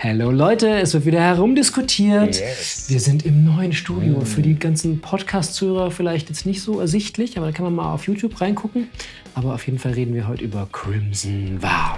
[0.00, 2.38] Hallo Leute, es wird wieder herumdiskutiert.
[2.38, 2.84] Yes.
[2.88, 4.18] Wir sind im neuen Studio.
[4.20, 4.26] Mm.
[4.26, 8.06] Für die ganzen Podcast-Zuhörer vielleicht jetzt nicht so ersichtlich, aber da kann man mal auf
[8.06, 8.88] YouTube reingucken.
[9.34, 11.96] Aber auf jeden Fall reden wir heute über Crimson Vow.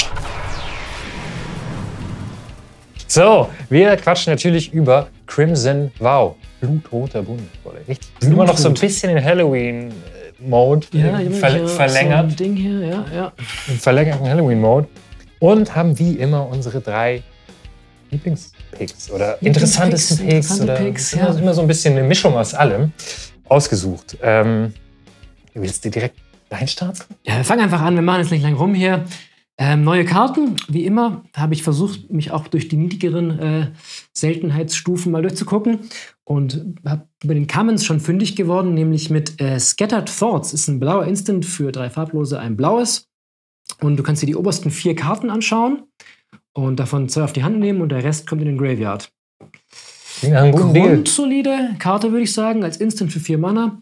[3.07, 6.37] So, wir quatschen natürlich über Crimson Vow.
[6.63, 7.81] Blutroter Bundeswolle.
[7.87, 8.09] Richtig.
[8.19, 8.81] Wir sind immer noch so ein Blutrot.
[8.89, 12.31] bisschen in Halloween-Mode Ja, äh, ver So verlängert.
[12.31, 13.33] ein Ding hier, ja, ja.
[13.69, 14.89] Im verlängerten Halloween-Mode.
[15.39, 17.23] Und haben wie immer unsere drei
[18.11, 20.33] Lieblingspicks oder interessantesten Picks.
[20.33, 21.39] interessante oder Picks, immer, ja.
[21.39, 22.93] immer so ein bisschen eine Mischung aus allem
[23.49, 24.17] ausgesucht.
[24.23, 24.73] Ähm,
[25.55, 26.17] willst du direkt
[26.49, 27.15] dein starten?
[27.25, 27.95] Ja, fangen einfach an.
[27.95, 29.05] Wir machen jetzt nicht lang rum hier.
[29.59, 33.67] Ähm, neue Karten, wie immer, habe ich versucht, mich auch durch die niedrigeren äh,
[34.15, 35.81] Seltenheitsstufen mal durchzugucken
[36.25, 40.55] und habe bei den Commons schon fündig geworden, nämlich mit äh, Scattered Thoughts.
[40.55, 43.09] Ist ein blauer Instant für drei farblose, ein blaues.
[43.81, 45.83] Und du kannst dir die obersten vier Karten anschauen
[46.67, 49.13] und davon zwei auf die Hand nehmen und der Rest kommt in den Graveyard.
[50.23, 53.81] Grundsolide Karte, würde ich sagen, als Instant für vier Mana.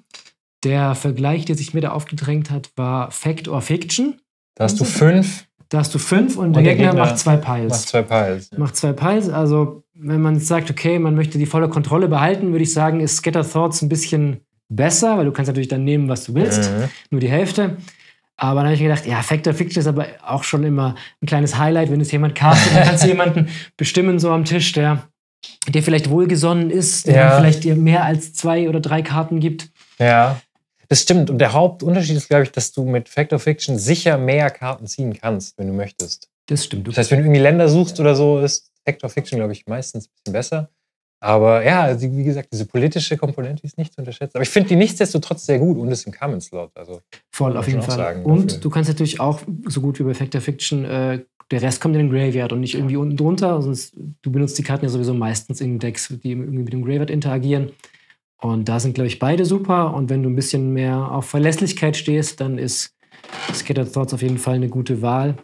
[0.64, 4.20] Der Vergleich, der sich mir da aufgedrängt hat, war Fact or Fiction.
[4.56, 7.18] Da hast du fünf, Da hast du fünf und, Und der, der Gegner, Gegner macht
[7.18, 7.70] zwei Piles.
[7.70, 8.50] machst zwei Piles.
[8.56, 9.28] Macht zwei Piles.
[9.28, 13.00] Also, wenn man jetzt sagt, okay, man möchte die volle Kontrolle behalten, würde ich sagen,
[13.00, 16.70] ist Scatter Thoughts ein bisschen besser, weil du kannst natürlich dann nehmen, was du willst.
[16.70, 16.84] Mhm.
[17.10, 17.76] Nur die Hälfte.
[18.40, 21.26] Aber dann habe ich mir gedacht, ja, Factor Fiction ist aber auch schon immer ein
[21.26, 25.02] kleines Highlight, wenn es jemand castet, dann kannst du jemanden bestimmen so am Tisch, der
[25.68, 27.36] dir vielleicht wohlgesonnen ist, der Ja.
[27.38, 29.70] vielleicht dir mehr als zwei oder drei Karten gibt.
[29.98, 30.40] Ja,
[30.88, 31.30] das stimmt.
[31.30, 35.18] Und der Hauptunterschied ist, glaube ich, dass du mit Factor Fiction sicher mehr Karten ziehen
[35.20, 36.28] kannst, wenn du möchtest.
[36.46, 36.86] Das stimmt.
[36.88, 40.06] Das heißt, wenn du irgendwie Länder suchst oder so, ist Factor Fiction, glaube ich, meistens
[40.06, 40.70] ein bisschen besser.
[41.20, 44.36] Aber ja, also wie gesagt, diese politische Komponente ist nicht zu unterschätzen.
[44.36, 46.70] Aber ich finde die nichtsdestotrotz sehr gut und ist im Common Slot.
[46.76, 47.00] Also,
[47.32, 47.96] Voll, auf jeden Fall.
[47.96, 48.60] sagen, und dafür.
[48.60, 52.02] du kannst natürlich auch, so gut wie bei Factor Fiction, äh, der Rest kommt in
[52.06, 53.60] den Graveyard und nicht irgendwie unten drunter.
[53.62, 57.10] Sonst, du benutzt die Karten ja sowieso meistens in Decks, die irgendwie mit dem Graveyard
[57.10, 57.72] interagieren.
[58.40, 59.94] Und da sind, glaube ich, beide super.
[59.94, 62.94] Und wenn du ein bisschen mehr auf Verlässlichkeit stehst, dann ist
[63.52, 65.36] Scattered Thoughts auf jeden Fall eine gute Wahl.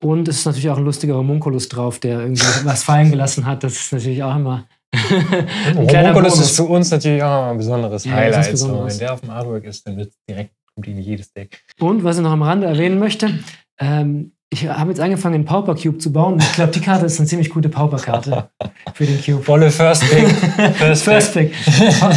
[0.00, 3.64] Und es ist natürlich auch ein lustiger Homunculus drauf, der irgendwie was fallen gelassen hat.
[3.64, 6.40] Das ist natürlich auch immer Homunculus Bonus.
[6.40, 8.44] ist für uns natürlich auch ein besonderes Ja, Highlight.
[8.44, 8.92] So, Besonderes.
[8.94, 10.52] wenn der auf dem Artwork ist, dann wird direkt
[10.84, 11.62] in jedes Deck.
[11.80, 13.30] Und was ich noch am Rande erwähnen möchte,
[13.78, 16.38] ähm, ich habe jetzt angefangen, einen Pauper Cube zu bauen.
[16.38, 18.48] Ich glaube, die Karte ist eine ziemlich gute Pauper-Karte
[18.94, 19.42] für den Cube.
[19.42, 20.28] Volle First Pick.
[20.76, 21.52] First, First Pick.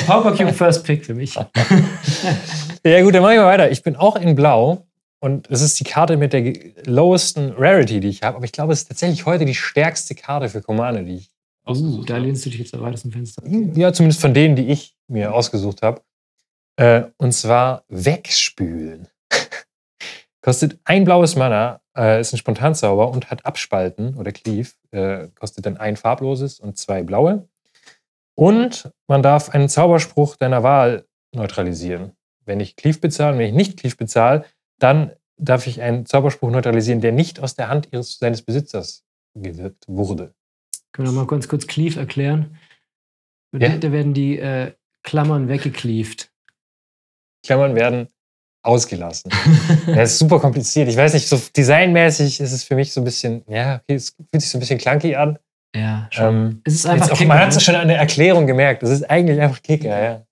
[0.06, 1.36] Pauper Cube First Pick für mich.
[2.86, 3.72] Ja gut, dann mache ich mal weiter.
[3.72, 4.86] Ich bin auch in Blau
[5.20, 6.54] und es ist die Karte mit der
[6.86, 8.38] lowesten Rarity, die ich habe.
[8.38, 11.32] Aber ich glaube, es ist tatsächlich heute die stärkste Karte für Commander, die ich
[11.70, 13.44] Uh, da lehnst du dich jetzt weit aus dem Fenster.
[13.48, 16.02] Ja, zumindest von denen, die ich mir ausgesucht habe.
[16.78, 19.08] Äh, und zwar wegspülen.
[20.42, 24.70] kostet ein blaues Mana, äh, ist ein Spontanzauber und hat Abspalten oder Cleave.
[24.92, 27.48] Äh, kostet dann ein farbloses und zwei blaue.
[28.36, 31.06] Und man darf einen Zauberspruch deiner Wahl
[31.36, 32.14] neutralisieren.
[32.46, 34.46] Wenn ich Cleave bezahle, wenn ich nicht Cleave bezahle,
[34.80, 39.04] dann darf ich einen Zauberspruch neutralisieren, der nicht aus der Hand ihres, seines Besitzers
[39.36, 40.34] gewirkt wurde.
[40.92, 42.58] Können wir noch mal ganz kurz Cleave erklären?
[43.58, 43.70] Ja.
[43.78, 44.74] Da werden die äh,
[45.04, 46.32] Klammern weggekleaved.
[47.46, 48.08] Klammern werden
[48.64, 49.32] ausgelassen.
[49.88, 50.88] Das ist super kompliziert.
[50.88, 54.10] Ich weiß nicht, so designmäßig ist es für mich so ein bisschen, ja, okay, es
[54.10, 55.40] fühlt sich so ein bisschen clunky an.
[55.76, 56.26] Ja, schon.
[56.26, 57.62] Ähm, es ist einfach auch, man hat es ne?
[57.62, 58.84] schon an der Erklärung gemerkt.
[58.84, 60.26] Das ist eigentlich einfach Kicker, ja.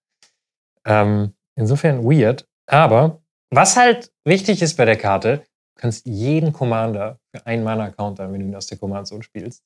[0.86, 2.48] Ähm, insofern weird.
[2.68, 5.38] Aber was halt wichtig ist bei der Karte,
[5.76, 9.24] du kannst jeden Commander für einen Mana countern, wenn du ihn aus der Command Zone
[9.24, 9.64] spielst.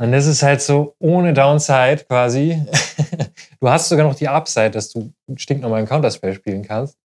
[0.00, 2.64] Und das ist halt so ohne Downside quasi.
[3.60, 6.96] du hast sogar noch die Upside, dass du stinknormalen Counterspell spielen kannst.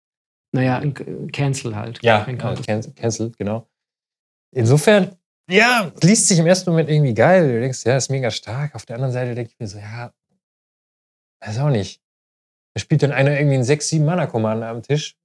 [0.54, 2.02] Naja, ein Cancel halt.
[2.02, 3.68] Ja, äh, cancel, cancel, genau.
[4.56, 5.18] Insofern,
[5.52, 7.52] ja, liest sich im ersten Moment irgendwie geil.
[7.52, 8.74] Du denkst, ja, ist mega stark.
[8.74, 10.14] Auf der anderen Seite denke ich mir so, ja,
[11.42, 12.02] weiß auch nicht.
[12.76, 15.18] Da spielt dann einer irgendwie einen 6, 7 Mana-Commander am Tisch,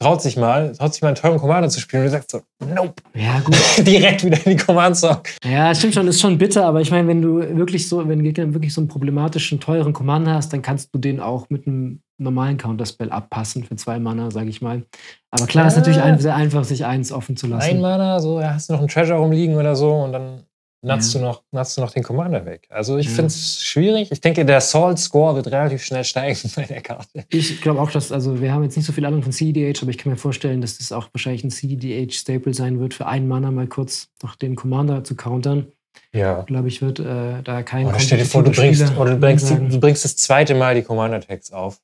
[0.00, 2.40] traut sich mal, traut sich mal einen teuren Commander zu spielen und du sagst so,
[2.74, 3.56] nope, Ja, gut.
[3.86, 5.20] direkt wieder in die Command-Zone.
[5.44, 8.24] Ja, stimmt schon, ist schon bitter, aber ich meine, wenn du wirklich so, wenn du
[8.54, 12.58] wirklich so einen problematischen, teuren Commander hast, dann kannst du den auch mit einem normalen
[12.58, 14.84] Counterspell abpassen für zwei Mana, sage ich mal.
[15.30, 15.80] Aber klar, ist Ja.
[15.80, 17.70] natürlich ein, sehr einfach, sich eins offen zu lassen.
[17.70, 20.42] Ein Mana, so, ja, hast du noch einen Treasure rumliegen oder so und dann
[20.84, 21.20] natzt, Ja.
[21.20, 22.66] du, noch, natzt du noch den Commander weg.
[22.70, 23.12] Also ich Ja.
[23.12, 24.12] finde es schwierig.
[24.12, 27.24] Ich denke, der Salt-Score wird relativ schnell steigen bei der Karte.
[27.30, 29.90] Ich glaube auch, dass, also wir haben jetzt nicht so viel Ahnung von CDH, aber
[29.90, 33.50] ich kann mir vorstellen, dass das auch wahrscheinlich ein CDH-Staple sein wird, für einen Mana
[33.50, 35.68] mal kurz noch den Commander zu countern.
[36.12, 36.42] Ja.
[36.42, 39.50] Glaube ich, wird äh, da kein Oder stell dir vor, du bringst, oder du bringst,
[39.50, 41.80] du bringst das zweite Mal die Commander-Tags auf.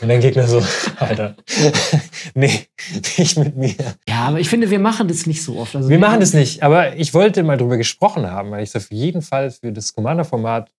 [0.00, 0.62] Und dein Gegner so,
[0.98, 1.34] Alter,
[2.34, 2.66] nee,
[3.16, 3.74] nicht mit mir.
[4.08, 5.74] Ja, aber ich finde, wir machen das nicht so oft.
[5.74, 8.76] Also Wir machen das nicht, aber ich wollte mal drüber gesprochen haben, weil ich es
[8.76, 10.70] auf jeden Fall für das Commander-Format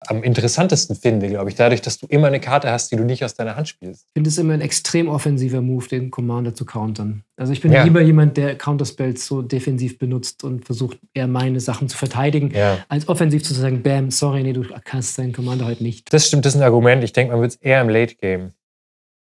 [0.00, 1.56] am interessantesten finde, glaube ich.
[1.56, 4.04] Dadurch, dass du immer eine Karte hast, die du nicht aus deiner Hand spielst.
[4.08, 7.24] Ich finde es immer ein extrem offensiver Move, den Commander zu countern.
[7.36, 7.82] Also ich bin Ja.
[7.82, 12.84] lieber jemand, der Counterspells so defensiv benutzt und versucht, eher meine Sachen zu verteidigen, Ja.
[12.88, 16.12] als offensiv zu sagen, bam, sorry, nee, du kannst deinen Commander heute nicht.
[16.12, 17.02] Das stimmt, das ist ein Argument.
[17.02, 18.52] Ich denke, man wird es eher im Late-Game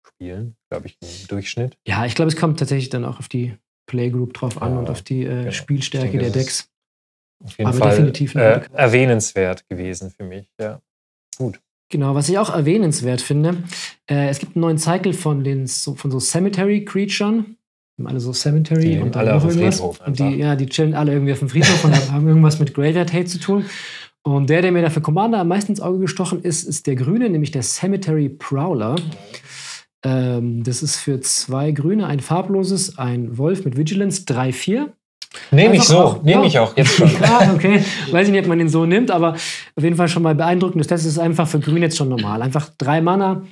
[0.06, 1.76] spielen, glaube ich, im Durchschnitt.
[1.86, 3.54] Ja, ich glaube, es kommt tatsächlich dann auch auf die
[3.86, 5.50] Playgroup drauf an Ja, und auf die äh, genau.
[5.50, 6.68] Spielstärke denke, der Decks.
[7.44, 10.46] Auf jeden Aber Fall definitiv äh, erwähnenswert gewesen für mich.
[10.60, 10.80] Ja.
[11.88, 13.64] Genau, was ich auch erwähnenswert finde,
[14.08, 16.84] äh, es gibt einen neuen Cycle von den so, von so Cemetery
[17.98, 19.52] haben alle so Cemetery Die und dann alle auf dem.
[19.52, 22.74] Friedhof Und die, ja, die chillen alle irgendwie auf dem Friedhof und haben irgendwas mit
[22.74, 23.66] Graveyard Hate zu tun.
[24.24, 26.94] Und der, der mir da für Commander am meisten ins Auge gestochen ist, ist der
[26.94, 28.96] Grüne, nämlich der Cemetery Prowler.
[30.04, 34.88] Ähm, das ist für zwei Grüne, ein farbloses, ein Wolf mit Vigilance, 3-4.
[35.52, 37.10] Nehme ich so, auch- nehme ich auch jetzt schon.
[37.20, 37.84] Ja, okay.
[38.10, 40.90] Weiß ich nicht, ob man den so nimmt, aber auf jeden Fall schon mal beeindruckend.
[40.90, 42.42] Das ist einfach für Grün jetzt schon normal.
[42.42, 43.42] Einfach drei Mana,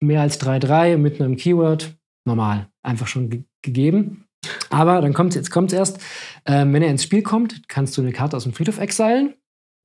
[0.00, 1.94] mehr als 3-3 mit einem Keyword,
[2.24, 2.68] normal.
[2.82, 4.24] Einfach schon ge gegeben.
[4.70, 5.98] Aber dann kommt jetzt kommt's erst.
[6.46, 9.34] Ähm, wenn er ins Spiel kommt, kannst du eine Karte aus dem Friedhof exilen,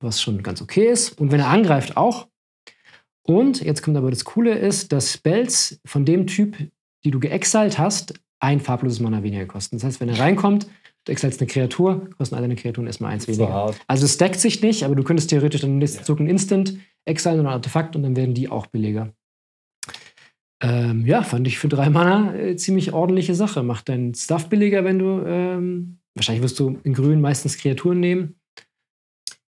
[0.00, 1.18] was schon ganz okay ist.
[1.20, 2.28] Und wenn er angreift, auch.
[3.26, 6.56] Und jetzt kommt aber das Coole ist, dass Spells von dem Typ,
[7.04, 9.76] die du geexiled hast, ein farbloses Mana weniger kosten.
[9.76, 10.68] Das heißt, wenn er reinkommt,
[11.04, 13.52] du exilst eine Kreatur, kosten alle deine Kreaturen erstmal eins weniger.
[13.52, 13.80] hart.
[13.86, 16.78] Also es stackt sich nicht, aber du könntest theoretisch dann im nächsten Zug ein Instant
[17.04, 19.12] exilen oder ein Artefakt und dann werden die auch billiger.
[20.62, 23.62] Ähm, ja, fand ich für drei Mana äh, ziemlich ordentliche Sache.
[23.62, 28.36] Macht deinen Stuff billiger, wenn du ähm, wahrscheinlich wirst du in Grün meistens Kreaturen nehmen.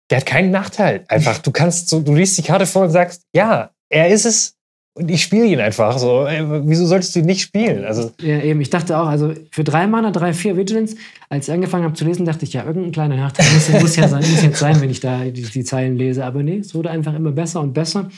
[0.09, 1.05] Der hat keinen Nachteil.
[1.07, 4.57] Einfach, du kannst so, du liest die Karte vor und sagst, ja, er ist es
[4.93, 5.97] und ich spiele ihn einfach.
[5.97, 7.85] So, ey, wieso solltest du ihn nicht spielen?
[7.85, 8.59] Also, Ja, eben.
[8.61, 10.95] Ich dachte auch, also für drei Mana, drei, vier Vigilance,
[11.29, 14.07] als ich angefangen habe zu lesen, dachte ich, ja, irgendein kleiner Nachteil muss, muss ja
[14.07, 16.25] sein, muss jetzt sein, wenn ich da die, die Zeilen lese.
[16.25, 18.09] Aber nee, es wurde einfach immer besser und besser.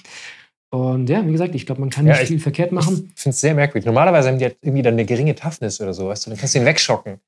[0.71, 3.11] Und ja, wie gesagt, ich glaube, man kann Ja, nicht ich- viel verkehrt machen.
[3.15, 3.85] ich finde es sehr merkwürdig.
[3.85, 6.55] Normalerweise haben die halt irgendwie dann eine geringe Toughness oder so, weißt du, dann kannst
[6.55, 7.19] du ihn wegschocken.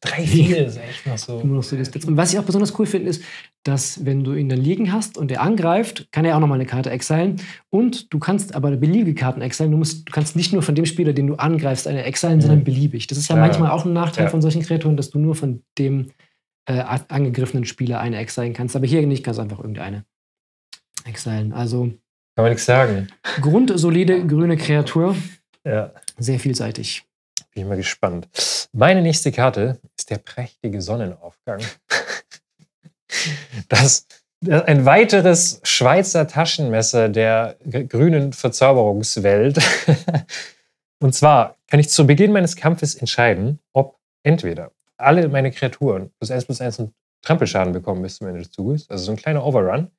[0.00, 1.36] Drei, vier ist echt noch so.
[1.36, 3.22] Und was ich auch besonders cool finde, ist,
[3.64, 6.66] dass wenn du ihn dann liegen hast und er angreift, kann er auch nochmal eine
[6.66, 7.40] Karte exilen.
[7.70, 9.70] Und du kannst aber beliebige Karten exilen.
[9.70, 12.40] Du, musst, du kannst nicht nur von dem Spieler, den du angreifst, eine exilen, Mhm.
[12.42, 13.06] sondern beliebig.
[13.06, 13.40] Das ist ja, Ja.
[13.42, 14.30] manchmal auch ein Nachteil Ja.
[14.30, 16.10] von solchen Kreaturen, dass du nur von dem
[16.66, 18.74] äh, angegriffenen Spieler eine exilen kannst.
[18.76, 20.04] Aber hier nicht, kannst du einfach irgendeine
[21.04, 21.52] exilen.
[21.52, 21.84] Also
[22.36, 23.08] Kann man nichts sagen.
[23.42, 25.14] grundsolide grüne Kreatur,
[25.64, 25.92] Ja.
[26.18, 27.04] sehr vielseitig.
[27.54, 28.28] Bin ich mal gespannt.
[28.72, 31.60] Meine nächste Karte ist der prächtige Sonnenaufgang.
[33.68, 34.06] Das,
[34.40, 37.56] das ein weiteres Schweizer Taschenmesser der
[37.88, 39.58] grünen Verzauberungswelt.
[41.00, 46.30] Und zwar kann ich zu Beginn meines Kampfes entscheiden, ob entweder alle meine Kreaturen plus
[46.30, 49.44] 1 plus 1 und Trampelschaden bekommen bis zum Ende des Zuges, also so ein kleiner
[49.44, 49.90] Overrun,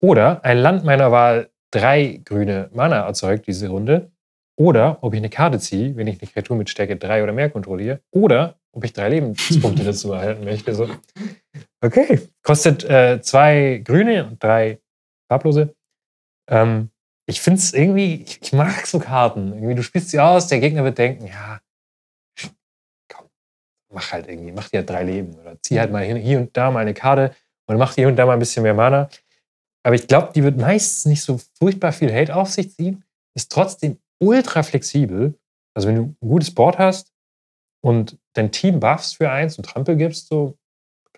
[0.00, 4.10] oder ein Land meiner Wahl drei grüne Mana erzeugt diese Runde,
[4.56, 7.50] oder ob ich eine Karte ziehe, wenn ich eine Kreatur mit Stärke 3 oder mehr
[7.50, 8.00] kontrolliere.
[8.10, 10.74] Oder ob ich drei Lebenspunkte dazu erhalten möchte.
[10.74, 10.88] So.
[11.82, 12.28] Okay.
[12.42, 14.80] Kostet äh, zwei grüne und drei
[15.28, 15.74] farblose.
[16.48, 16.90] Ähm,
[17.28, 19.52] ich finde es irgendwie, ich, ich mag so Karten.
[19.52, 21.60] Irgendwie, du spielst sie aus, der Gegner wird denken, ja,
[23.12, 23.26] komm,
[23.92, 25.34] mach halt irgendwie, mach dir halt drei Leben.
[25.34, 27.34] Oder zieh halt mal hier, und da mal eine Karte
[27.66, 29.08] und mach hier und da mal ein bisschen mehr Mana.
[29.84, 33.04] Aber ich glaube, die wird meistens nicht so furchtbar viel Hate auf sich ziehen,
[33.36, 35.38] ist trotzdem ultra flexibel.
[35.74, 37.12] Also wenn du ein gutes Board hast
[37.84, 40.56] und dein Team buffst für eins und Trampel gibst, so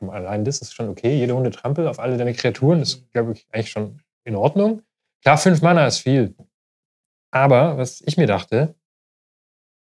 [0.03, 1.17] allein das ist schon okay.
[1.19, 4.83] Jede Runde Trampel auf alle deine Kreaturen ist, glaube ich, eigentlich schon in Ordnung.
[5.23, 6.35] Klar, fünf Mana ist viel.
[7.31, 8.75] Aber was ich mir dachte,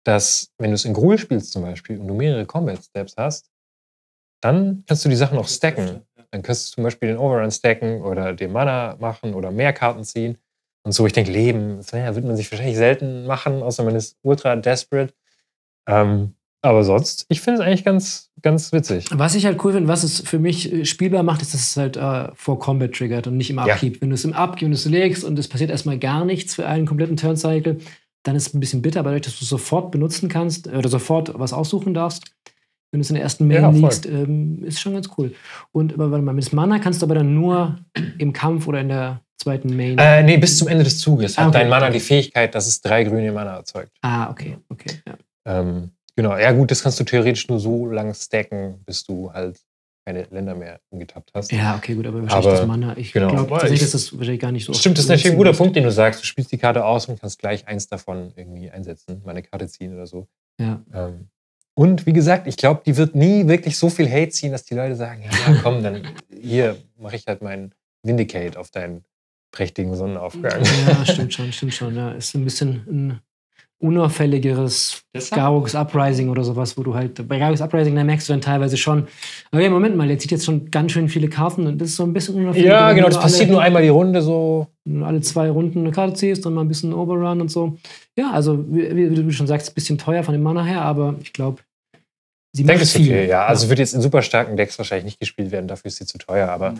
[0.03, 3.51] dass wenn du es in Gruul spielst zum Beispiel und du mehrere Combat Steps hast,
[4.41, 6.01] dann kannst du die Sachen auch stacken.
[6.31, 10.03] Dann kannst du zum Beispiel den Overrun stacken oder den Mana machen oder mehr Karten
[10.03, 10.37] ziehen.
[10.83, 14.17] Und so, ich denke, Leben, das wird man sich wahrscheinlich selten machen, außer man ist
[14.23, 15.13] ultra desperate.
[15.87, 19.05] Ähm, aber sonst, ich finde es eigentlich ganz, ganz witzig.
[19.11, 21.77] Was ich halt cool finde, was es für mich äh, spielbar macht, ist, dass es
[21.77, 23.65] halt äh, vor Combat triggert und nicht im Ja.
[23.65, 24.01] Upkeep.
[24.01, 26.67] Wenn du es im Upkeep und es legst und es passiert erstmal gar nichts für
[26.67, 27.77] einen kompletten Turncycle,
[28.23, 30.71] dann ist es ein bisschen bitter, aber dadurch, dass du es sofort benutzen kannst äh,
[30.71, 32.25] oder sofort was aussuchen darfst,
[32.91, 33.79] wenn du es in der ersten Main Ja, voll.
[33.81, 35.33] liegst, ähm, ist schon ganz cool.
[35.71, 37.79] Und aber, warte mal, mit Mana kannst du aber dann nur
[38.19, 39.97] im Kampf oder in der zweiten Main.
[39.97, 41.59] Äh, nee, bis zum Ende des Zuges Ah, hat okay.
[41.59, 43.91] dein Mana die Fähigkeit, dass es drei grüne Mana erzeugt.
[44.01, 44.89] ah, okay, okay.
[45.07, 45.15] Ja.
[45.61, 49.59] Ähm, genau, ja gut, das kannst du theoretisch nur so lang stacken, bis du halt
[50.05, 51.51] keine Länder mehr umgetappt hast.
[51.51, 52.97] Ja, okay, gut, aber wahrscheinlich das Mana.
[52.97, 53.27] Ich genau.
[53.27, 54.73] glaube Aber tatsächlich, ich- dass das wahrscheinlich gar nicht so.
[54.73, 56.21] Stimmt, das ist natürlich ein guter Punkt, den du sagst.
[56.21, 59.67] Du spielst die Karte aus und kannst gleich eins davon irgendwie einsetzen, mal eine Karte
[59.67, 60.27] ziehen oder so.
[60.59, 60.81] Ja.
[60.93, 61.29] Ähm,
[61.75, 64.73] und wie gesagt, ich glaube, die wird nie wirklich so viel Hate ziehen, dass die
[64.73, 66.01] Leute sagen, ja, ja komm, dann
[66.41, 69.05] hier mache ich halt meinen Vindicate auf deinen
[69.51, 70.63] prächtigen Sonnenaufgang.
[70.87, 71.95] Ja, stimmt schon, stimmt schon.
[71.95, 73.19] Ja, ist ein bisschen ein
[73.81, 78.41] unauffälligeres Garrux Uprising oder sowas, wo du halt, bei Garrux Uprising, da merkst du dann
[78.41, 79.07] teilweise schon,
[79.51, 82.03] okay, Moment mal, der zieht jetzt schon ganz schön viele Karten und das ist so
[82.03, 82.67] ein bisschen unauffällig.
[82.67, 84.67] Ja, genau, das passiert alle, nur einmal die Runde so.
[85.03, 87.77] alle zwei Runden eine Karte ziehst und mal ein bisschen Overrun und so.
[88.17, 91.15] Ja, also, wie, wie du schon sagst, ein bisschen teuer von dem Mana her, aber
[91.21, 91.63] ich glaube,
[92.53, 93.07] sie macht viel.
[93.07, 93.45] okay, ja.
[93.45, 96.19] Also wird jetzt in super starken Decks wahrscheinlich nicht gespielt werden, dafür ist sie zu
[96.19, 96.75] teuer, aber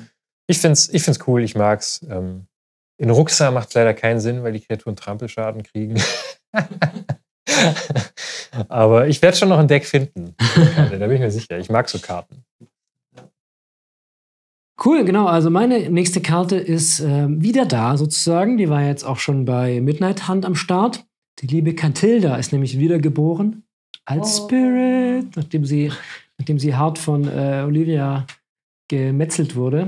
[0.47, 2.05] ich finde es ich find's cool, ich mag's.
[2.09, 2.45] Ähm,
[2.97, 5.95] in Ruxa macht es leider keinen Sinn, weil die Kreaturen Trampelschaden kriegen.
[8.67, 10.35] aber ich werde schon noch ein Deck finden.
[10.65, 11.57] Da bin ich mir sicher.
[11.59, 12.43] Ich mag so Karten.
[14.83, 15.27] Cool, genau.
[15.27, 18.57] Also meine nächste Karte ist ähm, wieder da sozusagen.
[18.57, 21.05] Die war jetzt auch schon bei Midnight Hunt am Start.
[21.39, 23.63] Die liebe Cantilda ist nämlich wiedergeboren
[24.05, 24.47] als Oh.
[24.47, 25.91] Spirit, nachdem sie,
[26.37, 28.25] nachdem sie hart von äh, Olivia
[28.89, 29.87] gemetzelt wurde.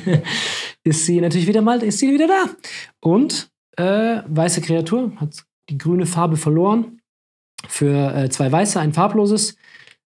[0.84, 2.44] ist sie natürlich wieder mal, ist sie wieder da.
[3.00, 7.00] Und äh, weiße Kreatur hat die grüne Farbe verloren.
[7.66, 9.56] Für äh, zwei weiße, ein farbloses,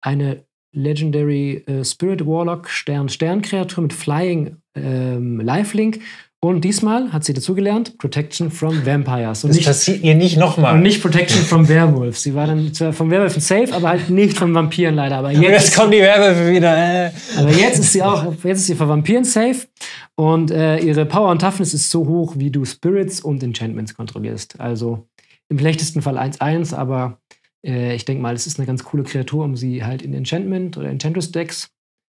[0.03, 6.00] eine Legendary äh, Spirit Warlock Stern Stern Kreatur mit Flying ähm, Lifelink.
[6.41, 9.43] Und diesmal hat sie dazugelernt Protection from Vampires.
[9.43, 10.75] Und Das nicht, passiert ihr nicht nochmal.
[10.75, 12.23] und nicht Protection from Werewolves.
[12.23, 15.17] Sie war dann zwar vom Werwölfen safe, aber halt nicht von Vampiren leider.
[15.17, 16.77] Aber jetzt, Jetzt kommen die Werwölfe wieder.
[17.07, 17.11] Äh.
[17.37, 19.67] aber jetzt ist sie auch, jetzt ist sie vor Vampiren safe.
[20.15, 24.61] Und äh, ihre Power und Toughness ist so hoch, wie du Spirits und Enchantments kontrollierst.
[24.61, 25.08] Also
[25.49, 27.21] im schlechtesten Fall 1-1, aber
[27.64, 30.76] äh, ich denke mal, es ist eine ganz coole Kreatur, um sie halt in Enchantment
[30.76, 31.71] oder Enchantress-Decks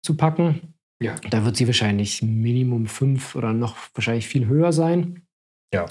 [0.03, 0.75] zu packen.
[1.03, 1.17] Ja.
[1.31, 5.23] Da wird sie wahrscheinlich Minimum 5 oder noch wahrscheinlich viel höher sein.
[5.73, 5.87] Ja.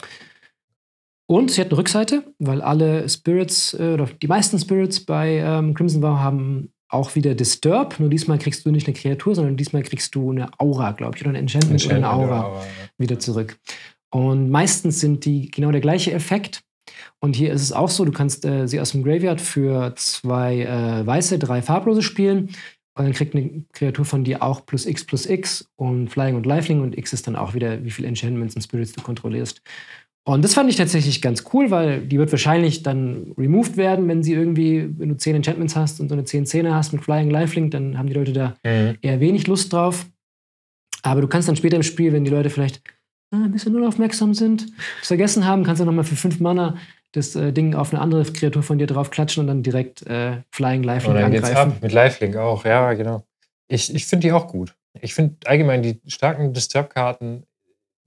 [1.28, 5.74] Und sie hat eine Rückseite, weil alle Spirits äh, oder die meisten Spirits bei ähm,
[5.74, 8.00] Crimson Vow haben auch wieder Disturb.
[8.00, 11.22] Nur diesmal kriegst du nicht eine Kreatur, sondern diesmal kriegst du eine Aura, glaube ich,
[11.22, 12.66] oder ein Enchantment, oder eine Aura
[12.98, 13.60] wieder zurück.
[14.12, 16.64] Und meistens sind die genau der gleiche Effekt.
[17.20, 20.62] Und hier ist es auch so, du kannst äh, sie aus dem Graveyard für zwei
[20.62, 22.50] äh, weiße, drei farblose spielen.
[22.98, 26.46] Und dann kriegt eine Kreatur von dir auch plus X plus X und Flying und
[26.46, 26.82] Lifeling.
[26.82, 29.62] Und X ist dann auch wieder, wie viele Enchantments und Spirits du kontrollierst.
[30.26, 34.22] Und das fand ich tatsächlich ganz cool, weil die wird wahrscheinlich dann removed werden, wenn
[34.22, 37.30] sie irgendwie, wenn du 10 Enchantments hast und so eine 10 10 hast mit Flying
[37.32, 38.98] Lifelink, dann haben die Leute da Mhm.
[39.02, 40.06] eher wenig Lust drauf.
[41.02, 42.82] Aber du kannst dann später im Spiel, wenn die Leute vielleicht
[43.32, 44.68] ein bisschen unaufmerksam sind,
[45.02, 46.78] es vergessen haben, kannst du nochmal für 5 Mana
[47.12, 50.42] das äh, Ding auf eine andere Kreatur von dir drauf klatschen und dann direkt äh,
[50.52, 51.72] Flying Lifelink geht's angreifen.
[51.72, 51.82] ab.
[51.82, 53.24] Mit Lifelink auch, ja, genau.
[53.68, 54.76] Ich, ich finde die auch gut.
[55.02, 57.44] Ich finde allgemein die starken Disturb-Karten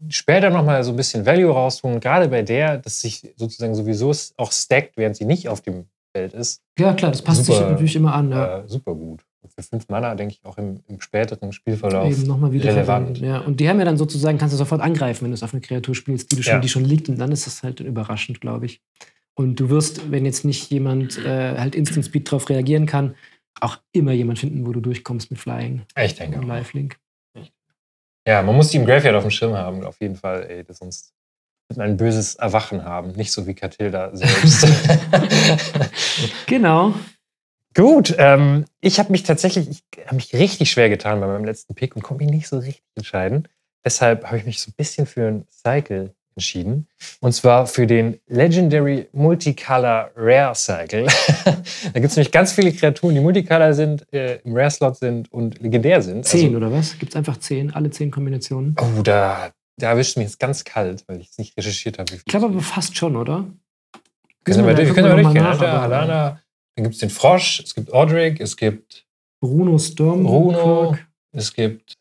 [0.09, 2.01] später nochmal so ein bisschen Value rausholen.
[2.01, 6.35] Gerade bei der, dass sich sozusagen sowieso auch stackt, während sie nicht auf dem Feld
[6.35, 6.61] ist.
[6.79, 8.31] Ja, klar, das passt sich Super, natürlich immer an.
[8.31, 8.59] Ja.
[8.59, 9.25] Äh, super gut.
[9.49, 12.11] Für fünf Mana, denke ich, auch im, im späteren Spielverlauf.
[12.11, 13.19] Eben nochmal wieder relevant.
[13.19, 13.39] Ja.
[13.41, 15.61] Und die haben ja dann sozusagen, kannst du sofort angreifen, wenn du es auf eine
[15.61, 16.59] Kreatur spielst, die, du schon, Ja.
[16.61, 17.09] die schon liegt.
[17.09, 18.81] Und dann ist das halt überraschend, glaube ich.
[19.35, 23.15] Und du wirst, wenn jetzt nicht jemand äh, halt Instant Speed drauf reagieren kann,
[23.61, 26.49] auch immer jemand finden, wo du durchkommst mit Flying Ich denke und auch.
[26.49, 26.99] Lifelink.
[28.27, 30.47] Ja, man muss die im Graveyard auf dem Schirm haben, auf jeden Fall.
[30.49, 31.13] Ey, sonst
[31.69, 33.11] wird man ein böses Erwachen haben.
[33.13, 34.67] Nicht so wie Catilda selbst.
[36.47, 36.95] Genau.
[37.75, 41.75] Gut, ähm, ich habe mich tatsächlich, ich habe mich richtig schwer getan bei meinem letzten
[41.75, 43.49] Pick und konnte mich nicht so richtig entscheiden.
[43.85, 46.87] Deshalb habe ich mich so ein bisschen für ein Cycle entschieden.
[47.21, 51.07] Und zwar für den Legendary Multicolor Rare Cycle.
[51.45, 55.61] da gibt es nämlich ganz viele Kreaturen, die Multicolor sind, äh, im Rare-Slot sind und
[55.61, 56.25] legendär sind.
[56.25, 56.99] Zehn, oder was?
[56.99, 58.75] Gibt es einfach zehn, alle zehn Kombinationen?
[58.79, 62.15] Also, oh, da, da erwischt mich jetzt ganz kalt, weil ich es nicht recherchiert habe.
[62.15, 63.47] Ich glaube aber fast schon, oder?
[64.45, 65.45] Können wir, wir da- können wir durchgehen.
[65.45, 66.42] Alter, nach, aber- Alana,
[66.75, 69.07] dann gibt es den Frosch, es gibt Ordric, es gibt
[69.41, 70.23] Bruno Storm.
[70.23, 70.97] Bruno.
[71.33, 71.95] Es gibt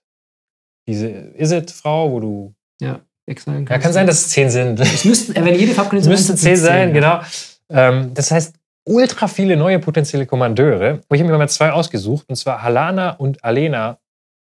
[0.88, 2.54] diese Is-It-Frau, wo du.
[2.80, 4.80] Ja, exilen Ja, kann sein, dass es zehn sind.
[4.80, 6.94] Es müssten, äh, wenn jede Es Farbkombination müssten einsetzt, zehn es sein, ja.
[6.94, 7.22] genau.
[7.70, 11.02] Ähm, das heißt, ultra viele neue potenzielle Kommandeure.
[11.12, 13.98] Ich habe mir mal zwei ausgesucht, und zwar Halana und Alena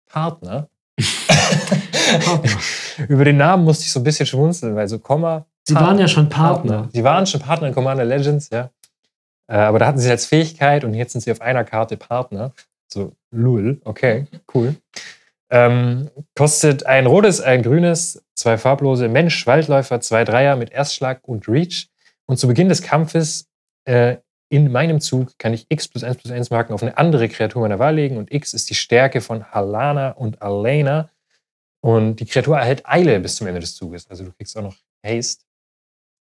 [0.06, 0.68] Partner.
[3.08, 5.46] Über den Namen musste ich so ein bisschen schmunzeln, weil so Komma.
[5.62, 6.88] Sie waren ja schon Partner.
[6.92, 8.70] Sie waren schon Partner in Commander Legends, ja.
[9.50, 12.52] Äh, aber da hatten sie als Fähigkeit und jetzt sind sie auf einer Karte Partner.
[12.92, 14.76] So, lul, okay, cool.
[15.50, 21.48] Ähm, kostet ein rotes, ein grünes, zwei farblose Mensch, Waldläufer, zwei Dreier mit Erstschlag und
[21.48, 21.88] Reach.
[22.26, 23.48] Und zu Beginn des Kampfes
[23.86, 24.18] äh,
[24.52, 27.62] in meinem Zug kann ich x plus 1 plus 1 Marken auf eine andere Kreatur
[27.62, 31.10] meiner Wahl legen und x ist die Stärke von Halana und Alena.
[31.82, 34.08] Und die Kreatur erhält Eile bis zum Ende des Zuges.
[34.08, 35.44] Also du kriegst auch noch Haste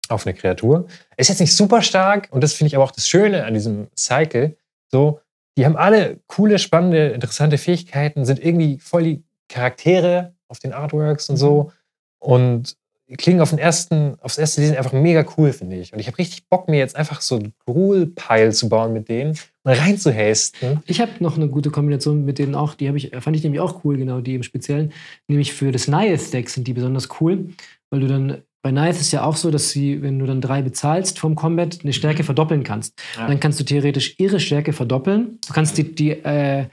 [0.08, 0.86] auf eine Kreatur.
[1.16, 3.88] Ist jetzt nicht super stark und das finde ich aber auch das Schöne an diesem
[3.96, 4.56] Cycle.
[4.90, 5.20] So,
[5.56, 11.28] die haben alle coole, spannende, interessante Fähigkeiten, sind irgendwie voll die Charaktere auf den Artworks
[11.30, 11.72] und so.
[12.18, 12.76] Und
[13.18, 15.92] klingen auf den ersten, aufs erste Lesen einfach mega cool, finde ich.
[15.92, 19.38] Und ich habe richtig Bock, mir jetzt einfach so einen Gruel-Pile zu bauen mit denen
[19.62, 20.82] und reinzuhasten.
[20.86, 23.84] Ich habe noch eine gute Kombination mit denen auch, die ich, fand ich nämlich auch
[23.84, 24.92] cool, genau, die im Speziellen.
[25.28, 27.50] Nämlich für das Nihith-Deck sind die besonders cool,
[27.90, 30.62] weil du dann bei Nihith ist ja auch so, dass sie, wenn du dann drei
[30.62, 32.98] bezahlst vom Combat, eine Stärke verdoppeln kannst.
[33.14, 33.26] Ja.
[33.26, 35.38] Dann kannst du theoretisch ihre Stärke verdoppeln.
[35.46, 36.64] Du kannst die, die äh,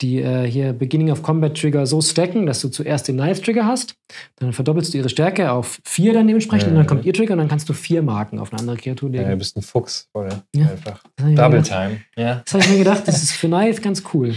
[0.00, 3.66] die äh, hier Beginning of Combat Trigger so stacken, dass du zuerst den Knife Trigger
[3.66, 3.94] hast,
[4.36, 7.32] dann verdoppelst du ihre Stärke auf vier dann dementsprechend ja, und dann kommt ihr Trigger
[7.32, 9.24] und dann kannst du vier Marken auf eine andere Kreatur legen.
[9.24, 10.44] Ja, du bist ein Fuchs, oder?
[10.54, 10.68] Ja.
[10.68, 11.02] Einfach.
[11.16, 12.02] Double Time.
[12.16, 12.42] Ja.
[12.44, 14.34] Das habe ich mir gedacht, das ist für Knife ganz cool.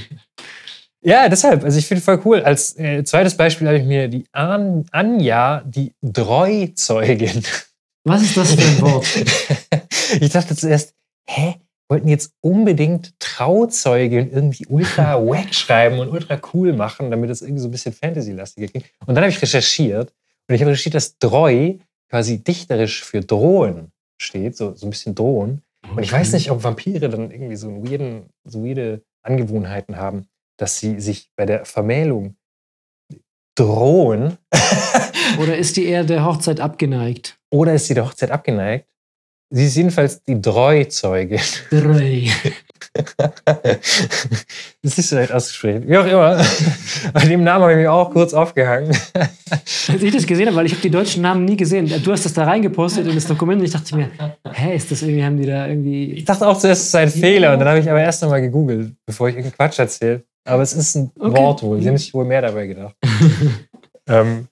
[1.03, 2.41] Ja, deshalb, also ich finde voll cool.
[2.41, 7.43] Als äh, zweites Beispiel habe ich mir die An Anja, die Dreuzeugin.
[8.03, 9.07] Was ist das für ein Wort?
[10.21, 10.93] ich dachte zuerst,
[11.27, 11.55] hä?
[11.91, 17.61] wollten jetzt unbedingt Trauzeugin irgendwie ultra wack schreiben und ultra cool machen, damit es irgendwie
[17.61, 18.83] so ein bisschen Fantasy-lastiger ging.
[19.05, 20.13] Und dann habe ich recherchiert
[20.47, 21.79] und ich habe recherchiert, dass Droi
[22.09, 25.63] quasi dichterisch für Drohen steht, so, so ein bisschen Drohen.
[25.93, 30.27] Und ich weiß nicht, ob Vampire dann irgendwie so, weirden, so weirde Angewohnheiten haben,
[30.61, 32.35] dass sie sich bei der Vermählung
[33.55, 34.37] drohen.
[35.41, 37.39] Oder ist die eher der Hochzeit abgeneigt?
[37.49, 38.87] Oder ist sie der Hochzeit abgeneigt?
[39.49, 41.41] Sie ist jedenfalls die Dreu-Zeugin.
[41.71, 42.27] Dreu.
[44.83, 45.87] das ist vielleicht ausgesprochen.
[45.87, 46.43] Wie auch immer.
[47.13, 48.91] Bei dem Namen habe ich mich auch kurz aufgehangen.
[49.15, 51.87] Als ich das gesehen habe, weil ich habe die deutschen Namen nie gesehen.
[52.03, 54.11] Du hast das da reingepostet in das Dokument und ich dachte mir,
[54.51, 56.13] hä, ist das irgendwie, haben die da irgendwie...
[56.13, 58.41] Ich dachte auch zuerst, es sei ein Fehler und dann habe ich aber erst einmal
[58.41, 60.23] gegoogelt, bevor ich irgendeinen Quatsch erzähle.
[60.43, 61.37] Aber es ist ein okay.
[61.37, 61.81] Wort wohl.
[61.81, 62.95] Sie haben sich wohl mehr dabei gedacht.
[64.07, 64.47] ähm,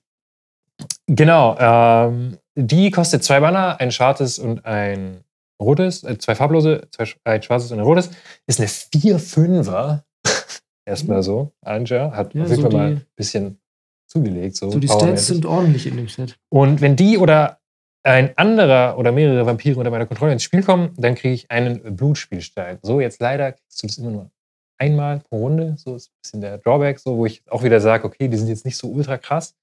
[1.07, 1.57] genau.
[1.59, 5.23] Ähm, die kostet zwei Mana, ein schwarzes und ein
[5.59, 8.09] rotes, äh, zwei farblose, zwei, ein schwarzes und ein rotes.
[8.47, 10.03] Ist eine 4-5er.
[10.85, 11.51] Erstmal so.
[11.61, 13.59] Anja hat ja, auf jeden so Fall mal ein bisschen
[14.07, 14.55] zugelegt.
[14.55, 16.37] So, so die Stats sind ordentlich in dem Set.
[16.49, 17.59] Und wenn die oder
[18.03, 21.95] ein anderer oder mehrere Vampire unter meiner Kontrolle ins Spiel kommen, dann kriege ich einen
[21.95, 22.79] Blutspielstein.
[22.81, 24.31] So, jetzt leider kriegst du das immer nur
[24.77, 25.75] einmal pro Runde.
[25.77, 28.47] So ist ein bisschen der Drawback, so, wo ich auch wieder sage, okay, die sind
[28.47, 29.55] jetzt nicht so ultra krass,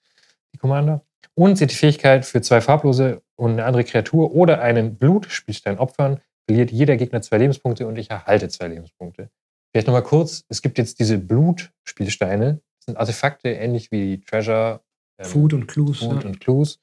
[0.52, 1.02] die Commander.
[1.34, 6.20] Und sie die Fähigkeit, für zwei farblose und eine andere Kreatur oder einen Blutspielstein opfern,
[6.48, 9.30] verliert jeder Gegner zwei Lebenspunkte und ich erhalte zwei Lebenspunkte.
[9.72, 12.54] Vielleicht nochmal kurz, es gibt jetzt diese Blutspielsteine.
[12.54, 14.80] Das sind Artefakte, ähnlich wie Treasure.
[15.18, 15.98] Ähm, Food und Clues.
[15.98, 16.28] Food ja.
[16.30, 16.80] und Clues.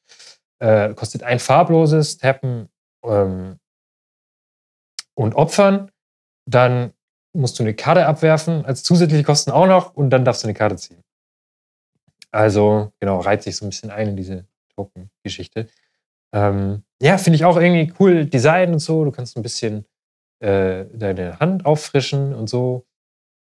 [0.60, 2.70] Äh, kostet ein farbloses Tappen
[3.04, 3.58] ähm,
[5.16, 5.92] und Opfern.
[6.46, 6.94] Dann
[7.36, 10.54] musst du eine Karte abwerfen, als zusätzliche Kosten auch noch, und dann darfst du eine
[10.54, 11.03] Karte ziehen.
[12.34, 15.68] Also, genau, reiht sich so ein bisschen ein in diese Token-Geschichte.
[16.34, 19.06] Ähm, ja, finde ich auch irgendwie cool Design und so.
[19.06, 19.86] Du kannst ein bisschen
[20.40, 22.86] äh, deine Hand auffrischen und so.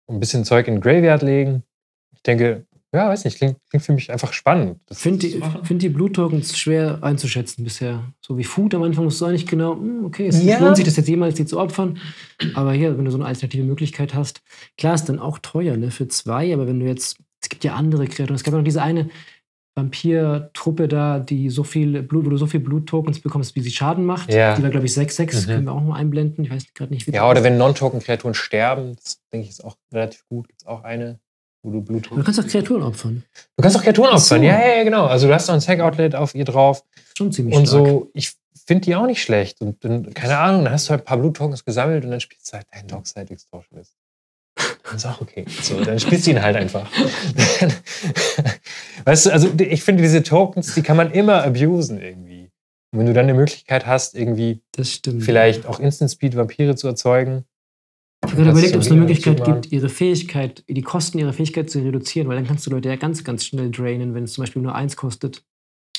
[0.08, 1.64] Ein bisschen Zeug in den Graveyard legen.
[2.14, 4.80] Ich denke, ja, weiß nicht, klingt, klingt für mich einfach spannend.
[4.90, 8.04] Ich finde die, find die Blut-Tokens schwer einzuschätzen bisher.
[8.22, 10.60] So wie Food am Anfang musst du eigentlich genau, hm, okay, es ja.
[10.60, 11.98] lohnt sich das jetzt jemals, die zu opfern.
[12.54, 14.44] Aber hier, wenn du so eine alternative Möglichkeit hast,
[14.78, 17.76] klar ist dann auch teuer, ne, für zwei, aber wenn du jetzt es gibt ja
[17.76, 18.36] andere Kreaturen.
[18.36, 19.10] Es gab noch diese eine
[19.76, 24.04] Vampir-Truppe da, die so viel Blut, wo du so viel Blut-Tokens bekommst, wie sie Schaden
[24.04, 24.34] macht.
[24.34, 24.56] Ja.
[24.56, 25.44] Die war, glaube ich, 6-6.
[25.44, 25.46] Mhm.
[25.46, 26.44] Können wir auch noch einblenden.
[26.44, 29.76] Ich weiß gerade nicht, wie Ja, oder wenn Non-Token-Kreaturen sterben, das denke ich ist auch
[29.94, 30.48] relativ gut.
[30.48, 31.20] Gibt es auch eine,
[31.62, 33.24] wo du Blut Du kannst auch Kreaturen opfern.
[33.58, 34.46] Du kannst auch Kreaturen opfern, so.
[34.46, 35.06] ja, ja, genau.
[35.06, 36.84] Also du hast noch ein Sack-Outlet auf ihr drauf.
[37.16, 37.86] Schon ziemlich Und stark.
[37.86, 38.34] so, ich
[38.66, 39.62] finde die auch nicht schlecht.
[39.62, 42.52] Und dann, keine Ahnung, dann hast du halt ein paar Blut-Tokens gesammelt und dann spielst
[42.52, 43.94] du halt dein Dockside Extortion ist.
[44.86, 45.46] Das ist auch okay.
[45.62, 46.86] So, dann spielst du ihn halt einfach.
[49.06, 52.52] weißt du, also ich finde diese Tokens, die kann man immer abusen irgendwie.
[52.92, 54.62] Und wenn du dann eine Möglichkeit hast, irgendwie
[55.20, 57.46] vielleicht auch Instant Speed Vampire zu erzeugen.
[58.24, 61.70] Ich habe gerade überlegt, ob es eine Möglichkeit gibt, ihre Fähigkeit, die Kosten ihrer Fähigkeit
[61.70, 64.44] zu reduzieren, weil dann kannst du Leute ja ganz, ganz schnell drainen, wenn es zum
[64.44, 65.44] Beispiel nur eins kostet.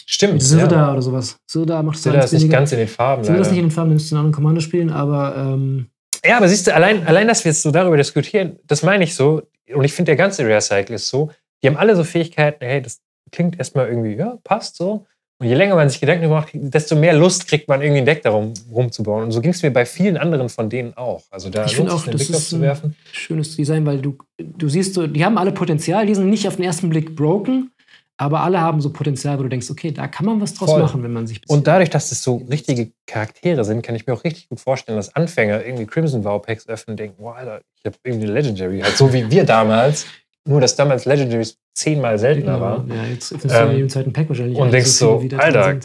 [0.06, 0.42] Stimmt.
[0.42, 0.92] Sirda ja.
[0.92, 1.36] oder sowas.
[1.46, 3.24] Sirda macht es Sirda ist nicht ganz in den Farben.
[3.24, 5.88] Sirda ist nicht in den Farben, nimmst du einen anderen Commander spielen, aber ähm,
[6.26, 9.14] ja, aber siehst du, allein, allein, dass wir jetzt so darüber diskutieren, das meine ich
[9.14, 9.42] so.
[9.72, 11.30] Und ich finde, der ganze Rare Cycle ist so.
[11.62, 13.00] Die haben alle so Fähigkeiten, hey, das
[13.32, 15.06] klingt erstmal irgendwie, ja, passt so.
[15.38, 18.22] Und je länger man sich Gedanken macht, desto mehr Lust kriegt man irgendwie ein Deck
[18.22, 19.24] darum rumzubauen.
[19.24, 21.24] Und so ging es mir bei vielen anderen von denen auch.
[21.30, 22.90] Also da ich finde auch, das ist zu werfen.
[22.90, 26.48] ein schönes Design, weil du, du siehst so, die haben alle Potenzial, die sind nicht
[26.48, 27.70] auf den ersten Blick broken,
[28.18, 30.80] Aber alle haben so Potenzial, wo du denkst, okay, da kann man was draus Voll.
[30.82, 34.14] machen, wenn man sich Und dadurch, dass es so richtige Charaktere sind, kann ich mir
[34.14, 37.60] auch richtig gut vorstellen, dass Anfänger irgendwie Crimson Vow Packs öffnen und denken, wow, Alter,
[37.78, 38.80] ich habe irgendwie eine Legendary.
[38.80, 40.06] Halt so wie wir damals.
[40.48, 42.88] Nur, dass damals Legendaries zehnmal seltener waren.
[42.88, 44.56] Ja, jetzt öffnest Ähm, du ja jeden zweiten Pack wahrscheinlich.
[44.56, 45.80] und denkst so, drin Alter.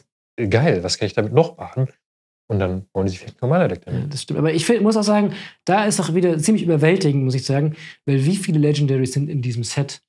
[0.50, 1.88] Geil, was kann ich damit noch machen?
[2.48, 4.14] Und dann wollen die sich vielleicht normaler Deck Ja, damit.
[4.14, 4.40] das stimmt.
[4.40, 5.34] Aber ich find, muss auch sagen,
[5.66, 9.42] da ist auch wieder ziemlich überwältigend, muss ich sagen, weil wie viele Legendaries sind in
[9.42, 10.02] diesem Set?